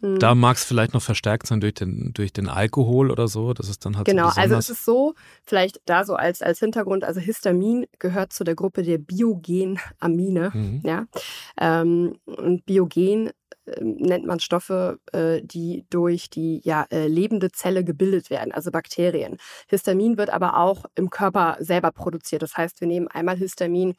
Mhm. 0.00 0.18
Da 0.18 0.34
mag 0.34 0.56
es 0.56 0.64
vielleicht 0.64 0.94
noch 0.94 1.02
verstärkt 1.02 1.46
sein 1.46 1.60
durch 1.60 1.74
den, 1.74 2.12
durch 2.14 2.32
den 2.32 2.48
Alkohol 2.48 3.10
oder 3.10 3.28
so. 3.28 3.52
Das 3.54 3.68
ist 3.68 3.84
dann 3.84 3.96
halt 3.96 4.06
Genau, 4.06 4.30
so 4.30 4.40
also 4.40 4.56
es 4.56 4.70
ist 4.70 4.84
so, 4.84 5.14
vielleicht 5.44 5.80
da 5.84 6.04
so 6.04 6.14
als, 6.14 6.42
als 6.42 6.58
Hintergrund, 6.58 7.04
also 7.04 7.20
Histamin 7.20 7.86
gehört 7.98 8.32
zu 8.32 8.44
der 8.44 8.54
Gruppe 8.54 8.82
der 8.82 8.98
Biogenamine. 8.98 10.50
Mhm. 10.52 10.82
Ja? 10.84 11.06
Ähm, 11.60 12.16
und 12.24 12.64
Biogen 12.66 13.30
nennt 13.80 14.26
man 14.26 14.40
Stoffe, 14.40 14.98
äh, 15.12 15.40
die 15.42 15.84
durch 15.90 16.30
die 16.30 16.60
ja, 16.64 16.86
äh, 16.90 17.06
lebende 17.06 17.50
Zelle 17.50 17.84
gebildet 17.84 18.30
werden, 18.30 18.52
also 18.52 18.70
Bakterien. 18.70 19.38
Histamin 19.68 20.16
wird 20.18 20.30
aber 20.30 20.56
auch 20.56 20.84
im 20.94 21.10
Körper 21.10 21.56
selber 21.60 21.92
produziert. 21.92 22.42
Das 22.42 22.56
heißt, 22.56 22.80
wir 22.80 22.88
nehmen 22.88 23.08
einmal 23.08 23.36
Histamin, 23.36 23.94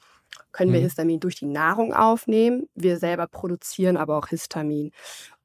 können 0.51 0.71
wir 0.71 0.79
mhm. 0.79 0.85
Histamin 0.85 1.19
durch 1.19 1.35
die 1.35 1.45
Nahrung 1.45 1.93
aufnehmen. 1.93 2.67
Wir 2.75 2.97
selber 2.97 3.27
produzieren 3.27 3.97
aber 3.97 4.17
auch 4.17 4.27
Histamin. 4.27 4.91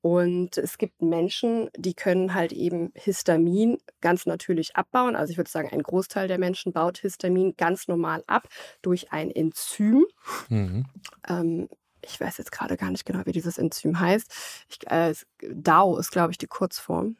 Und 0.00 0.56
es 0.56 0.78
gibt 0.78 1.02
Menschen, 1.02 1.68
die 1.76 1.94
können 1.94 2.32
halt 2.32 2.52
eben 2.52 2.92
Histamin 2.94 3.78
ganz 4.00 4.24
natürlich 4.24 4.76
abbauen. 4.76 5.16
Also 5.16 5.32
ich 5.32 5.36
würde 5.36 5.50
sagen, 5.50 5.70
ein 5.72 5.82
Großteil 5.82 6.28
der 6.28 6.38
Menschen 6.38 6.72
baut 6.72 6.98
Histamin 6.98 7.54
ganz 7.56 7.88
normal 7.88 8.22
ab 8.28 8.46
durch 8.82 9.10
ein 9.10 9.32
Enzym. 9.32 10.06
Mhm. 10.48 10.84
Ähm, 11.28 11.68
ich 12.06 12.20
weiß 12.20 12.38
jetzt 12.38 12.52
gerade 12.52 12.76
gar 12.76 12.90
nicht 12.90 13.04
genau, 13.04 13.20
wie 13.24 13.32
dieses 13.32 13.58
Enzym 13.58 13.98
heißt. 13.98 14.32
Ich, 14.68 14.90
äh, 14.90 15.14
DAO 15.52 15.98
ist, 15.98 16.10
glaube 16.10 16.32
ich, 16.32 16.38
die 16.38 16.46
Kurzform. 16.46 17.16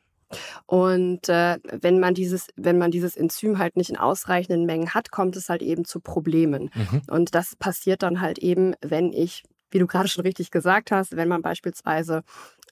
Und 0.67 1.29
äh, 1.29 1.59
wenn 1.71 2.01
man 2.01 2.15
dieses, 2.15 2.49
wenn 2.57 2.79
man 2.79 2.91
dieses 2.91 3.17
Enzym 3.17 3.59
halt 3.59 3.77
nicht 3.77 3.91
in 3.91 3.97
ausreichenden 3.97 4.67
Mengen 4.67 4.93
hat, 4.93 5.11
kommt 5.11 5.37
es 5.37 5.49
halt 5.49 5.63
eben 5.63 5.85
zu 5.85 6.01
Problemen. 6.01 6.71
Mhm. 6.75 7.03
Und 7.09 7.35
das 7.35 7.55
passiert 7.57 8.03
dann 8.03 8.21
halt 8.21 8.39
eben, 8.39 8.75
wenn 8.81 9.13
ich, 9.13 9.45
wie 9.71 9.79
du 9.79 9.87
gerade 9.87 10.09
schon 10.09 10.23
richtig 10.23 10.51
gesagt 10.51 10.91
hast, 10.91 11.17
wenn 11.17 11.29
man 11.29 11.43
beispielsweise 11.43 12.23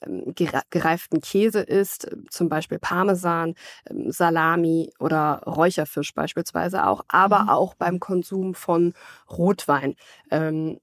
ähm, 0.02 0.34
gereiften 0.70 1.20
Käse 1.20 1.60
isst, 1.60 2.10
zum 2.28 2.48
Beispiel 2.48 2.78
Parmesan, 2.80 3.54
ähm, 3.88 4.10
Salami 4.10 4.92
oder 4.98 5.42
Räucherfisch 5.46 6.12
beispielsweise 6.12 6.86
auch, 6.86 7.02
aber 7.06 7.44
mhm. 7.44 7.48
auch 7.50 7.74
beim 7.74 8.00
Konsum 8.00 8.54
von 8.54 8.94
Rotwein. 9.30 9.94
Ähm, 10.30 10.80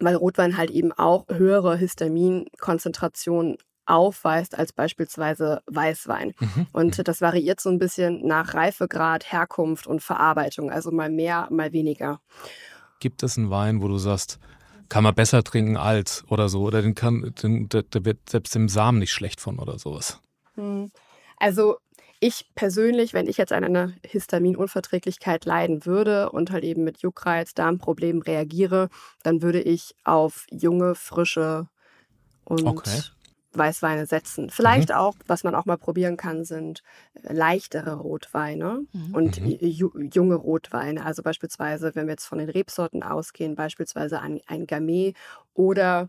weil 0.00 0.14
Rotwein 0.14 0.56
halt 0.56 0.70
eben 0.70 0.92
auch 0.92 1.26
höhere 1.28 1.76
Histaminkonzentrationen 1.76 3.56
aufweist 3.86 4.56
als 4.56 4.72
beispielsweise 4.72 5.62
Weißwein. 5.66 6.34
Mhm. 6.38 6.66
Und 6.72 6.98
mhm. 6.98 7.04
das 7.04 7.20
variiert 7.20 7.60
so 7.60 7.68
ein 7.70 7.78
bisschen 7.78 8.26
nach 8.26 8.54
Reifegrad, 8.54 9.30
Herkunft 9.30 9.86
und 9.86 10.02
Verarbeitung, 10.02 10.70
also 10.70 10.90
mal 10.90 11.10
mehr, 11.10 11.48
mal 11.50 11.72
weniger. 11.72 12.20
Gibt 13.00 13.22
es 13.22 13.36
einen 13.36 13.50
Wein, 13.50 13.82
wo 13.82 13.88
du 13.88 13.98
sagst, 13.98 14.38
kann 14.88 15.04
man 15.04 15.14
besser 15.14 15.42
trinken 15.42 15.76
als 15.76 16.24
oder 16.28 16.48
so, 16.48 16.62
oder 16.62 16.82
den 16.82 16.94
kann, 16.94 17.34
den, 17.42 17.68
der, 17.68 17.82
der 17.82 18.04
wird 18.04 18.28
selbst 18.28 18.54
im 18.54 18.68
Samen 18.68 18.98
nicht 18.98 19.12
schlecht 19.12 19.40
von 19.40 19.58
oder 19.58 19.78
sowas? 19.78 20.20
Hm. 20.54 20.90
Also 21.38 21.78
ich 22.22 22.46
persönlich, 22.54 23.14
wenn 23.14 23.26
ich 23.26 23.36
jetzt 23.36 23.52
an 23.52 23.64
einer 23.64 23.92
Histaminunverträglichkeit 24.06 25.44
leiden 25.44 25.84
würde 25.86 26.30
und 26.30 26.52
halt 26.52 26.62
eben 26.62 26.84
mit 26.84 26.98
Juckreiz, 26.98 27.52
Darmproblemen 27.52 28.22
reagiere, 28.22 28.90
dann 29.24 29.42
würde 29.42 29.60
ich 29.60 29.96
auf 30.04 30.46
junge, 30.48 30.94
frische 30.94 31.66
und 32.44 32.64
okay. 32.64 33.02
Weißweine 33.54 34.06
setzen. 34.06 34.50
Vielleicht 34.50 34.90
mhm. 34.90 34.94
auch, 34.94 35.14
was 35.26 35.42
man 35.42 35.56
auch 35.56 35.64
mal 35.64 35.76
probieren 35.76 36.16
kann, 36.16 36.44
sind 36.44 36.84
äh, 37.14 37.32
leichtere 37.32 37.94
Rotweine 37.94 38.86
mhm. 38.92 39.14
und 39.14 39.40
mhm. 39.40 40.08
junge 40.12 40.36
Rotweine. 40.36 41.04
Also 41.04 41.24
beispielsweise, 41.24 41.96
wenn 41.96 42.06
wir 42.06 42.12
jetzt 42.12 42.26
von 42.26 42.38
den 42.38 42.48
Rebsorten 42.48 43.02
ausgehen, 43.02 43.56
beispielsweise 43.56 44.20
ein, 44.20 44.40
ein 44.46 44.68
Gamay 44.68 45.14
oder 45.54 46.08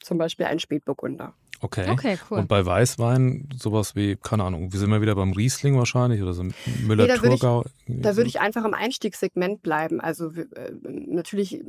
zum 0.00 0.18
Beispiel 0.18 0.46
ein 0.46 0.58
Spätburgunder. 0.58 1.34
Okay. 1.60 1.88
okay, 1.90 2.18
cool. 2.30 2.40
Und 2.40 2.48
bei 2.48 2.64
Weißwein 2.64 3.48
sowas 3.56 3.96
wie, 3.96 4.16
keine 4.16 4.44
Ahnung, 4.44 4.72
wir 4.72 4.78
sind 4.78 4.90
wir 4.90 5.00
wieder 5.00 5.14
beim 5.14 5.32
Riesling 5.32 5.76
wahrscheinlich 5.76 6.20
oder 6.20 6.34
so 6.34 6.44
Müller-Thurgau? 6.86 7.64
Nee, 7.86 8.02
da 8.02 8.16
würde 8.16 8.28
ich, 8.28 8.40
einfach 8.40 8.64
im 8.64 8.74
Einstiegssegment 8.74 9.62
bleiben. 9.62 10.00
Also 10.00 10.30
äh, 10.32 10.72
natürlich, 10.82 11.64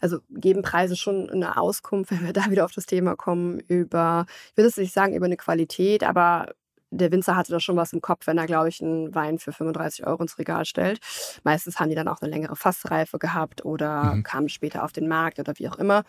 also 0.00 0.18
geben 0.30 0.62
Preise 0.62 0.96
schon 0.96 1.30
eine 1.30 1.56
Auskunft, 1.56 2.10
wenn 2.10 2.24
wir 2.24 2.32
da 2.32 2.50
wieder 2.50 2.64
auf 2.64 2.72
das 2.72 2.86
Thema 2.86 3.16
kommen, 3.16 3.60
über, 3.60 4.26
ich 4.50 4.56
würde 4.56 4.68
es 4.68 4.76
nicht 4.76 4.92
sagen 4.92 5.14
über 5.14 5.26
eine 5.26 5.36
Qualität, 5.36 6.02
aber 6.02 6.52
der 6.90 7.10
Winzer 7.10 7.36
hatte 7.36 7.52
da 7.52 7.60
schon 7.60 7.76
was 7.76 7.92
im 7.94 8.02
Kopf, 8.02 8.26
wenn 8.26 8.36
er, 8.36 8.46
glaube 8.46 8.68
ich, 8.68 8.82
einen 8.82 9.14
Wein 9.14 9.38
für 9.38 9.52
35 9.52 10.06
Euro 10.06 10.22
ins 10.22 10.38
Regal 10.38 10.66
stellt. 10.66 11.00
Meistens 11.42 11.80
haben 11.80 11.88
die 11.88 11.94
dann 11.94 12.08
auch 12.08 12.20
eine 12.20 12.30
längere 12.30 12.54
Fassreife 12.54 13.18
gehabt 13.18 13.64
oder 13.64 14.16
mhm. 14.16 14.22
kamen 14.24 14.48
später 14.50 14.84
auf 14.84 14.92
den 14.92 15.08
Markt 15.08 15.38
oder 15.38 15.54
wie 15.56 15.68
auch 15.68 15.78
immer. 15.78 16.04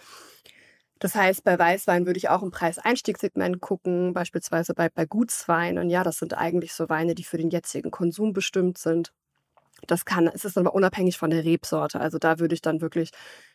Das 1.04 1.16
heißt, 1.16 1.44
bei 1.44 1.60
Weißwein 1.60 2.06
würde 2.06 2.18
ich 2.18 2.30
auch 2.30 2.42
im 2.44 2.52
Preiseinstiegssegment 2.52 3.60
gucken, 3.60 4.14
beispielsweise 4.14 4.74
bei, 4.74 4.88
bei. 4.88 5.06
Und 5.06 5.90
ja, 5.90 6.02
das 6.02 6.16
sind 6.18 6.38
eigentlich 6.38 6.74
so 6.74 6.88
Weine, 6.88 7.14
die 7.14 7.26
für 7.26 7.36
den 7.36 7.50
jetzigen 7.50 7.92
Konsum 7.92 8.32
bestimmt 8.32 8.78
sind. 8.78 9.12
Das 9.86 10.06
kann, 10.06 10.28
es 10.28 10.46
ist 10.46 10.58
aber 10.58 10.74
unabhängig 10.74 11.18
von 11.18 11.30
der 11.30 11.44
Rebsorte. 11.44 12.00
Also 12.00 12.20
da 12.20 12.40
würde 12.40 12.56
ich 12.56 12.62
dann 12.62 12.80
wirklich, 12.80 13.12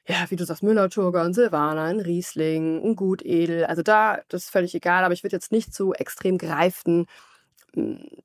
ja, 0.06 0.26
wie 0.28 0.36
du 0.36 0.44
sagst, 0.44 0.62
Müller-Thurgau, 0.62 1.20
ein 1.20 1.32
Silvaner, 1.32 1.84
ein 1.84 2.00
Riesling, 2.00 2.84
ein 2.84 2.96
Gutedel. 2.96 3.64
Also 3.64 3.80
da, 3.80 4.20
das 4.28 4.44
ist 4.44 4.50
völlig 4.50 4.74
egal. 4.74 5.04
Aber 5.04 5.14
ich 5.14 5.22
würde 5.22 5.36
jetzt 5.36 5.50
nicht 5.50 5.72
zu 5.72 5.94
extrem 5.94 6.36
gereiften 6.36 7.06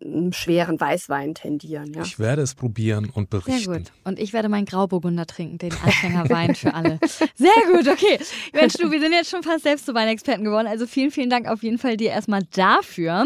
einem 0.02 0.34
schweren 0.34 0.80
Weißwein 0.80 1.36
tendieren. 1.36 1.94
Ja. 1.94 2.02
Ich 2.02 2.20
werde 2.20 2.42
es 2.42 2.56
probieren 2.56 3.10
und 3.14 3.30
berichten. 3.30 3.60
Sehr 3.60 3.80
gut. 3.80 3.92
Und 4.04 4.20
ich 4.20 4.34
werde 4.34 4.50
meinen 4.50 4.66
Grauburgunder 4.66 5.26
trinken, 5.26 5.58
den 5.58 5.72
Anfängerwein 5.72 6.56
für 6.56 6.74
alle. 6.74 7.00
Sehr 7.36 7.52
gut, 7.72 7.88
okay. 7.88 8.20
Mensch, 8.54 8.74
du, 8.74 8.92
wir 8.92 9.00
sind 9.00 9.14
jetzt 9.14 9.30
schon 9.30 9.44
fast 9.44 9.64
selbst 9.64 9.86
zu 9.86 9.94
Weinexperten 9.94 10.44
geworden. 10.44 10.68
Also 10.68 10.88
vielen, 10.88 11.12
vielen 11.12 11.30
Dank 11.30 11.48
auf 11.48 11.64
jeden 11.64 11.78
Fall 11.78 11.98
dir 11.98 12.12
erstmal 12.12 12.44
dafür. 12.54 13.26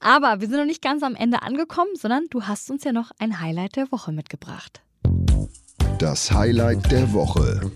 Aber 0.00 0.40
wir 0.40 0.48
sind 0.48 0.58
noch 0.58 0.66
nicht 0.66 0.82
ganz 0.82 1.02
am 1.02 1.14
Ende 1.14 1.42
angekommen, 1.42 1.90
sondern 1.96 2.24
du 2.30 2.44
hast 2.44 2.70
uns 2.70 2.84
ja 2.84 2.92
noch 2.92 3.10
ein 3.18 3.40
Highlight 3.40 3.76
der 3.76 3.90
Woche 3.92 4.12
mitgebracht. 4.12 4.82
Das 5.98 6.32
Highlight 6.32 6.90
der 6.90 7.12
Woche. 7.12 7.70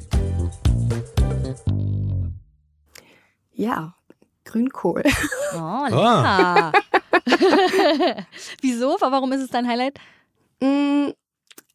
Ja, 3.52 3.94
Grünkohl. 4.44 5.02
Oh, 5.54 5.84
lecker. 5.84 6.72
Wieso? 8.60 8.96
Warum 9.00 9.32
ist 9.32 9.42
es 9.42 9.50
dein 9.50 9.68
Highlight? 9.68 9.98
Mm, 10.60 11.10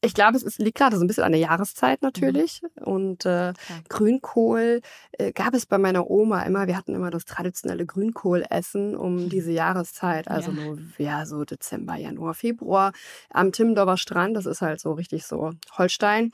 ich 0.01 0.13
glaube, 0.13 0.37
es 0.37 0.57
liegt 0.57 0.77
gerade 0.77 0.95
so 0.95 1.03
ein 1.03 1.07
bisschen 1.07 1.25
an 1.25 1.33
der 1.33 1.41
Jahreszeit 1.41 2.01
natürlich. 2.01 2.61
Mhm. 2.61 2.83
Und 2.83 3.25
äh, 3.25 3.53
Grünkohl 3.89 4.81
äh, 5.11 5.33
gab 5.33 5.53
es 5.53 5.65
bei 5.65 5.77
meiner 5.77 6.09
Oma 6.09 6.43
immer. 6.43 6.67
Wir 6.67 6.77
hatten 6.77 6.95
immer 6.95 7.11
das 7.11 7.25
traditionelle 7.25 7.85
Grünkohlessen 7.85 8.95
um 8.95 9.25
mhm. 9.25 9.29
diese 9.29 9.51
Jahreszeit. 9.51 10.29
Also 10.29 10.51
ja. 10.51 10.75
ja, 10.97 11.25
so 11.25 11.43
Dezember, 11.43 11.95
Januar, 11.95 12.33
Februar 12.33 12.93
am 13.29 13.51
Timmendorfer 13.51 13.97
Strand. 13.97 14.37
Das 14.37 14.45
ist 14.45 14.61
halt 14.61 14.79
so 14.79 14.93
richtig 14.93 15.25
so 15.25 15.51
Holstein. 15.77 16.31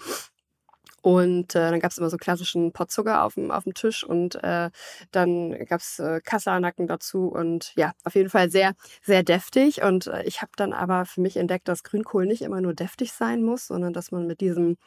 Und 1.06 1.54
äh, 1.54 1.70
dann 1.70 1.80
gab 1.80 1.92
es 1.92 2.00
immer 2.00 2.10
so 2.10 2.18
klassischen 2.18 2.72
Potzucker 2.72 3.26
auf 3.26 3.36
dem, 3.36 3.52
auf 3.52 3.64
dem 3.64 3.76
Tisch 3.76 4.04
und 4.04 4.44
äh, 4.44 4.72
dann 5.12 5.52
gab 5.66 5.80
es 5.80 6.00
äh, 6.00 6.20
Kassanacken 6.20 6.88
dazu 6.88 7.28
und 7.28 7.74
ja, 7.76 7.92
auf 8.06 8.16
jeden 8.16 8.32
Fall 8.32 8.50
sehr, 8.50 8.74
sehr 9.04 9.22
deftig. 9.22 9.84
Und 9.84 10.08
äh, 10.08 10.24
ich 10.24 10.42
habe 10.42 10.54
dann 10.56 10.74
aber 10.74 11.06
für 11.06 11.22
mich 11.22 11.38
entdeckt, 11.38 11.68
dass 11.68 11.84
Grünkohl 11.84 12.26
nicht 12.26 12.42
immer 12.42 12.60
nur 12.60 12.74
deftig 12.74 13.14
sein 13.14 13.44
muss, 13.44 13.68
sondern 13.68 13.94
dass 13.94 14.12
man 14.12 14.26
mit 14.26 14.42
diesem 14.42 14.78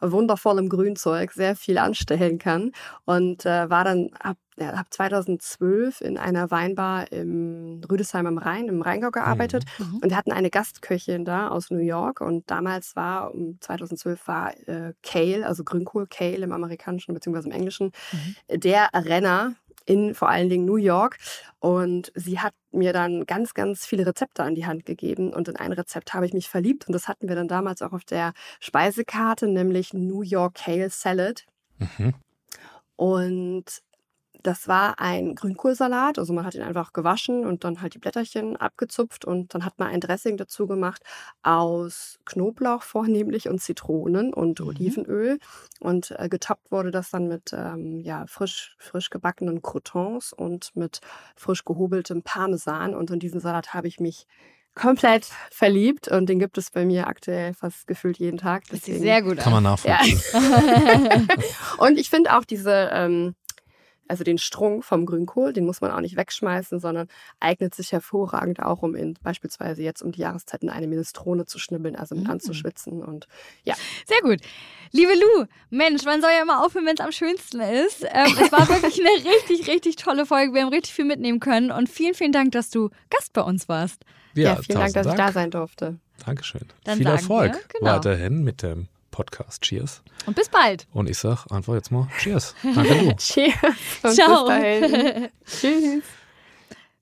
wundervollen 0.00 0.70
Grünzeug 0.70 1.32
sehr 1.32 1.54
viel 1.54 1.76
anstellen 1.76 2.38
kann. 2.38 2.72
Und 3.04 3.44
äh, 3.44 3.68
war 3.68 3.84
dann 3.84 4.08
ab 4.18 4.38
ja, 4.58 4.76
habe 4.76 4.88
2012 4.88 6.00
in 6.00 6.16
einer 6.16 6.50
Weinbar 6.50 7.12
im 7.12 7.82
Rüdesheim 7.90 8.26
am 8.26 8.38
Rhein, 8.38 8.68
im 8.68 8.80
Rheingau 8.80 9.10
gearbeitet 9.10 9.64
mhm. 9.78 9.84
mhm. 9.86 9.98
und 9.98 10.16
hatten 10.16 10.32
eine 10.32 10.50
Gastköchin 10.50 11.24
da 11.24 11.48
aus 11.48 11.70
New 11.70 11.78
York 11.78 12.20
und 12.20 12.50
damals 12.50 12.96
war, 12.96 13.34
um 13.34 13.58
2012 13.60 14.26
war 14.26 14.56
äh, 14.66 14.94
Kale, 15.02 15.46
also 15.46 15.62
Grünkohl, 15.66 16.06
Kale 16.06 16.44
im 16.44 16.52
amerikanischen 16.52 17.12
bzw. 17.12 17.46
im 17.46 17.52
englischen, 17.52 17.92
mhm. 18.12 18.60
der 18.60 18.88
Renner 18.94 19.54
in 19.86 20.14
vor 20.14 20.28
allen 20.28 20.48
Dingen 20.48 20.64
New 20.64 20.76
York. 20.76 21.18
Und 21.60 22.12
sie 22.14 22.40
hat 22.40 22.54
mir 22.72 22.92
dann 22.92 23.24
ganz, 23.24 23.54
ganz 23.54 23.86
viele 23.86 24.06
Rezepte 24.06 24.42
an 24.42 24.54
die 24.54 24.66
Hand 24.66 24.84
gegeben. 24.84 25.32
Und 25.32 25.48
in 25.48 25.56
ein 25.56 25.72
Rezept 25.72 26.12
habe 26.12 26.26
ich 26.26 26.32
mich 26.32 26.48
verliebt. 26.48 26.86
Und 26.86 26.92
das 26.92 27.08
hatten 27.08 27.28
wir 27.28 27.36
dann 27.36 27.48
damals 27.48 27.82
auch 27.82 27.92
auf 27.92 28.04
der 28.04 28.32
Speisekarte, 28.60 29.46
nämlich 29.46 29.94
New 29.94 30.22
York 30.22 30.54
Kale 30.54 30.90
Salad. 30.90 31.46
Mhm. 31.78 32.14
Und 32.96 33.82
das 34.46 34.68
war 34.68 35.00
ein 35.00 35.34
Grünkohlsalat. 35.34 36.18
Also 36.18 36.32
man 36.32 36.44
hat 36.44 36.54
ihn 36.54 36.62
einfach 36.62 36.92
gewaschen 36.92 37.44
und 37.44 37.64
dann 37.64 37.82
halt 37.82 37.94
die 37.94 37.98
Blätterchen 37.98 38.56
abgezupft 38.56 39.24
und 39.24 39.52
dann 39.54 39.64
hat 39.64 39.78
man 39.78 39.88
ein 39.88 40.00
Dressing 40.00 40.36
dazu 40.36 40.66
gemacht 40.66 41.02
aus 41.42 42.18
Knoblauch 42.24 42.82
vornehmlich 42.82 43.48
und 43.48 43.60
Zitronen 43.60 44.32
und 44.32 44.60
mhm. 44.60 44.68
Olivenöl. 44.68 45.38
Und 45.80 46.12
äh, 46.18 46.28
getoppt 46.28 46.70
wurde 46.70 46.92
das 46.92 47.10
dann 47.10 47.26
mit 47.26 47.52
ähm, 47.52 48.00
ja, 48.00 48.24
frisch, 48.28 48.76
frisch 48.78 49.10
gebackenen 49.10 49.62
Croutons 49.62 50.32
und 50.32 50.74
mit 50.76 51.00
frisch 51.34 51.64
gehobeltem 51.64 52.22
Parmesan. 52.22 52.94
Und 52.94 53.10
in 53.10 53.18
diesen 53.18 53.40
Salat 53.40 53.74
habe 53.74 53.88
ich 53.88 53.98
mich 53.98 54.26
komplett 54.76 55.26
verliebt 55.50 56.06
und 56.06 56.28
den 56.28 56.38
gibt 56.38 56.58
es 56.58 56.70
bei 56.70 56.84
mir 56.84 57.08
aktuell 57.08 57.54
fast 57.54 57.86
gefühlt 57.86 58.18
jeden 58.18 58.36
Tag. 58.36 58.64
Deswegen, 58.70 59.00
sehr 59.00 59.22
gut. 59.22 59.38
Kann 59.38 59.52
man 59.52 59.64
nachvollziehen. 59.64 60.20
Ja. 60.32 61.22
und 61.78 61.98
ich 61.98 62.10
finde 62.10 62.36
auch 62.36 62.44
diese 62.44 62.90
ähm, 62.92 63.34
also 64.08 64.24
den 64.24 64.38
Strunk 64.38 64.84
vom 64.84 65.06
Grünkohl, 65.06 65.52
den 65.52 65.64
muss 65.64 65.80
man 65.80 65.90
auch 65.90 66.00
nicht 66.00 66.16
wegschmeißen, 66.16 66.80
sondern 66.80 67.08
eignet 67.40 67.74
sich 67.74 67.92
hervorragend 67.92 68.60
auch, 68.60 68.82
um 68.82 68.94
in 68.94 69.14
beispielsweise 69.22 69.82
jetzt 69.82 70.02
um 70.02 70.12
die 70.12 70.20
Jahreszeit 70.20 70.62
in 70.62 70.70
eine 70.70 70.86
Minestrone 70.86 71.46
zu 71.46 71.58
schnibbeln, 71.58 71.96
also 71.96 72.14
mit 72.14 72.24
mhm. 72.24 72.30
anzuschwitzen 72.30 73.02
und 73.02 73.26
ja. 73.64 73.74
Sehr 74.06 74.20
gut. 74.22 74.40
Liebe 74.92 75.12
Lu, 75.12 75.46
Mensch, 75.70 76.04
man 76.04 76.20
soll 76.20 76.30
ja 76.30 76.42
immer 76.42 76.64
aufhören, 76.64 76.86
wenn 76.86 76.94
es 76.94 77.00
am 77.00 77.12
schönsten 77.12 77.60
ist. 77.60 78.02
Ähm, 78.02 78.36
es 78.40 78.52
war 78.52 78.68
wirklich 78.68 79.00
eine 79.00 79.30
richtig, 79.30 79.68
richtig 79.68 79.96
tolle 79.96 80.26
Folge. 80.26 80.54
Wir 80.54 80.62
haben 80.62 80.72
richtig 80.72 80.94
viel 80.94 81.04
mitnehmen 81.04 81.40
können 81.40 81.70
und 81.70 81.88
vielen, 81.88 82.14
vielen 82.14 82.32
Dank, 82.32 82.52
dass 82.52 82.70
du 82.70 82.90
Gast 83.10 83.32
bei 83.32 83.42
uns 83.42 83.68
warst. 83.68 84.04
Ja, 84.34 84.54
ja 84.54 84.56
vielen 84.56 84.78
Dank, 84.78 84.94
dass 84.94 85.06
Dank. 85.06 85.18
ich 85.18 85.24
da 85.24 85.32
sein 85.32 85.50
durfte. 85.50 85.98
Dankeschön. 86.24 86.66
Dann 86.84 86.98
Viel 86.98 87.06
Erfolg 87.06 87.52
wir, 87.52 87.80
genau. 87.80 87.96
weiterhin 87.96 88.42
mit 88.42 88.62
dem 88.62 88.88
Podcast. 89.16 89.62
Cheers. 89.62 90.02
Und 90.26 90.36
bis 90.36 90.50
bald. 90.50 90.86
Und 90.92 91.08
ich 91.08 91.16
sag 91.16 91.46
einfach 91.50 91.72
jetzt 91.72 91.90
mal 91.90 92.06
Cheers. 92.18 92.54
Danke 92.62 92.94
du. 92.94 93.16
Cheers. 93.16 93.54
Und 94.02 94.12
Ciao. 94.14 94.46
Tschüss. 95.46 96.04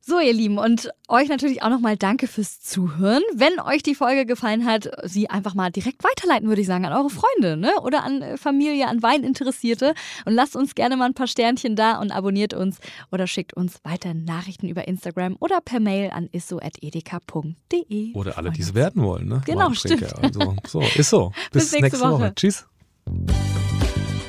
So, 0.07 0.21
ihr 0.21 0.35
Lieben, 0.35 0.59
und 0.59 0.91
euch 1.09 1.31
natürlich 1.31 1.63
auch 1.63 1.71
nochmal 1.71 1.97
danke 1.97 2.27
fürs 2.27 2.61
Zuhören. 2.61 3.23
Wenn 3.35 3.59
euch 3.59 3.83
die 3.83 3.95
Folge 3.95 4.27
gefallen 4.27 4.67
hat, 4.67 4.91
sie 5.05 5.31
einfach 5.31 5.55
mal 5.55 5.71
direkt 5.71 6.05
weiterleiten, 6.05 6.47
würde 6.47 6.61
ich 6.61 6.67
sagen, 6.67 6.85
an 6.85 6.93
eure 6.93 7.09
Freunde 7.09 7.57
ne? 7.57 7.73
oder 7.81 8.05
an 8.05 8.21
äh, 8.21 8.37
Familie, 8.37 8.87
an 8.89 9.03
Weininteressierte. 9.03 9.95
Und 10.27 10.35
lasst 10.35 10.57
uns 10.57 10.75
gerne 10.75 10.99
mal 10.99 11.07
ein 11.07 11.15
paar 11.15 11.27
Sternchen 11.27 11.75
da 11.75 11.99
und 11.99 12.11
abonniert 12.11 12.53
uns 12.53 12.81
oder 13.11 13.27
schickt 13.27 13.55
uns 13.55 13.83
weiter 13.83 14.13
Nachrichten 14.13 14.69
über 14.69 14.87
Instagram 14.87 15.39
oder 15.41 15.63
per 15.63 15.81
Mail 15.81 16.11
an 16.11 16.29
isso.edeka.de. 16.33 18.13
Oder 18.13 18.37
alle, 18.37 18.51
die 18.51 18.61
es 18.61 18.75
werden 18.75 19.03
wollen. 19.03 19.27
Ne? 19.27 19.41
Genau, 19.47 19.73
stimmt. 19.73 20.15
Also, 20.23 20.55
so, 20.67 20.81
ist 20.83 21.09
so. 21.09 21.33
Bis, 21.51 21.71
Bis 21.71 21.73
nächste, 21.73 21.81
nächste 21.81 22.01
Woche. 22.01 22.25
Woche. 22.25 22.35
Tschüss. 22.35 22.67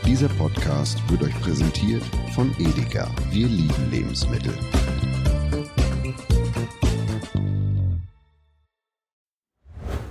Dieser 0.05 0.29
Podcast 0.29 0.97
wird 1.09 1.23
euch 1.23 1.37
präsentiert 1.41 2.03
von 2.33 2.55
Edeka. 2.59 3.11
Wir 3.31 3.47
lieben 3.47 3.91
Lebensmittel. 3.91 4.57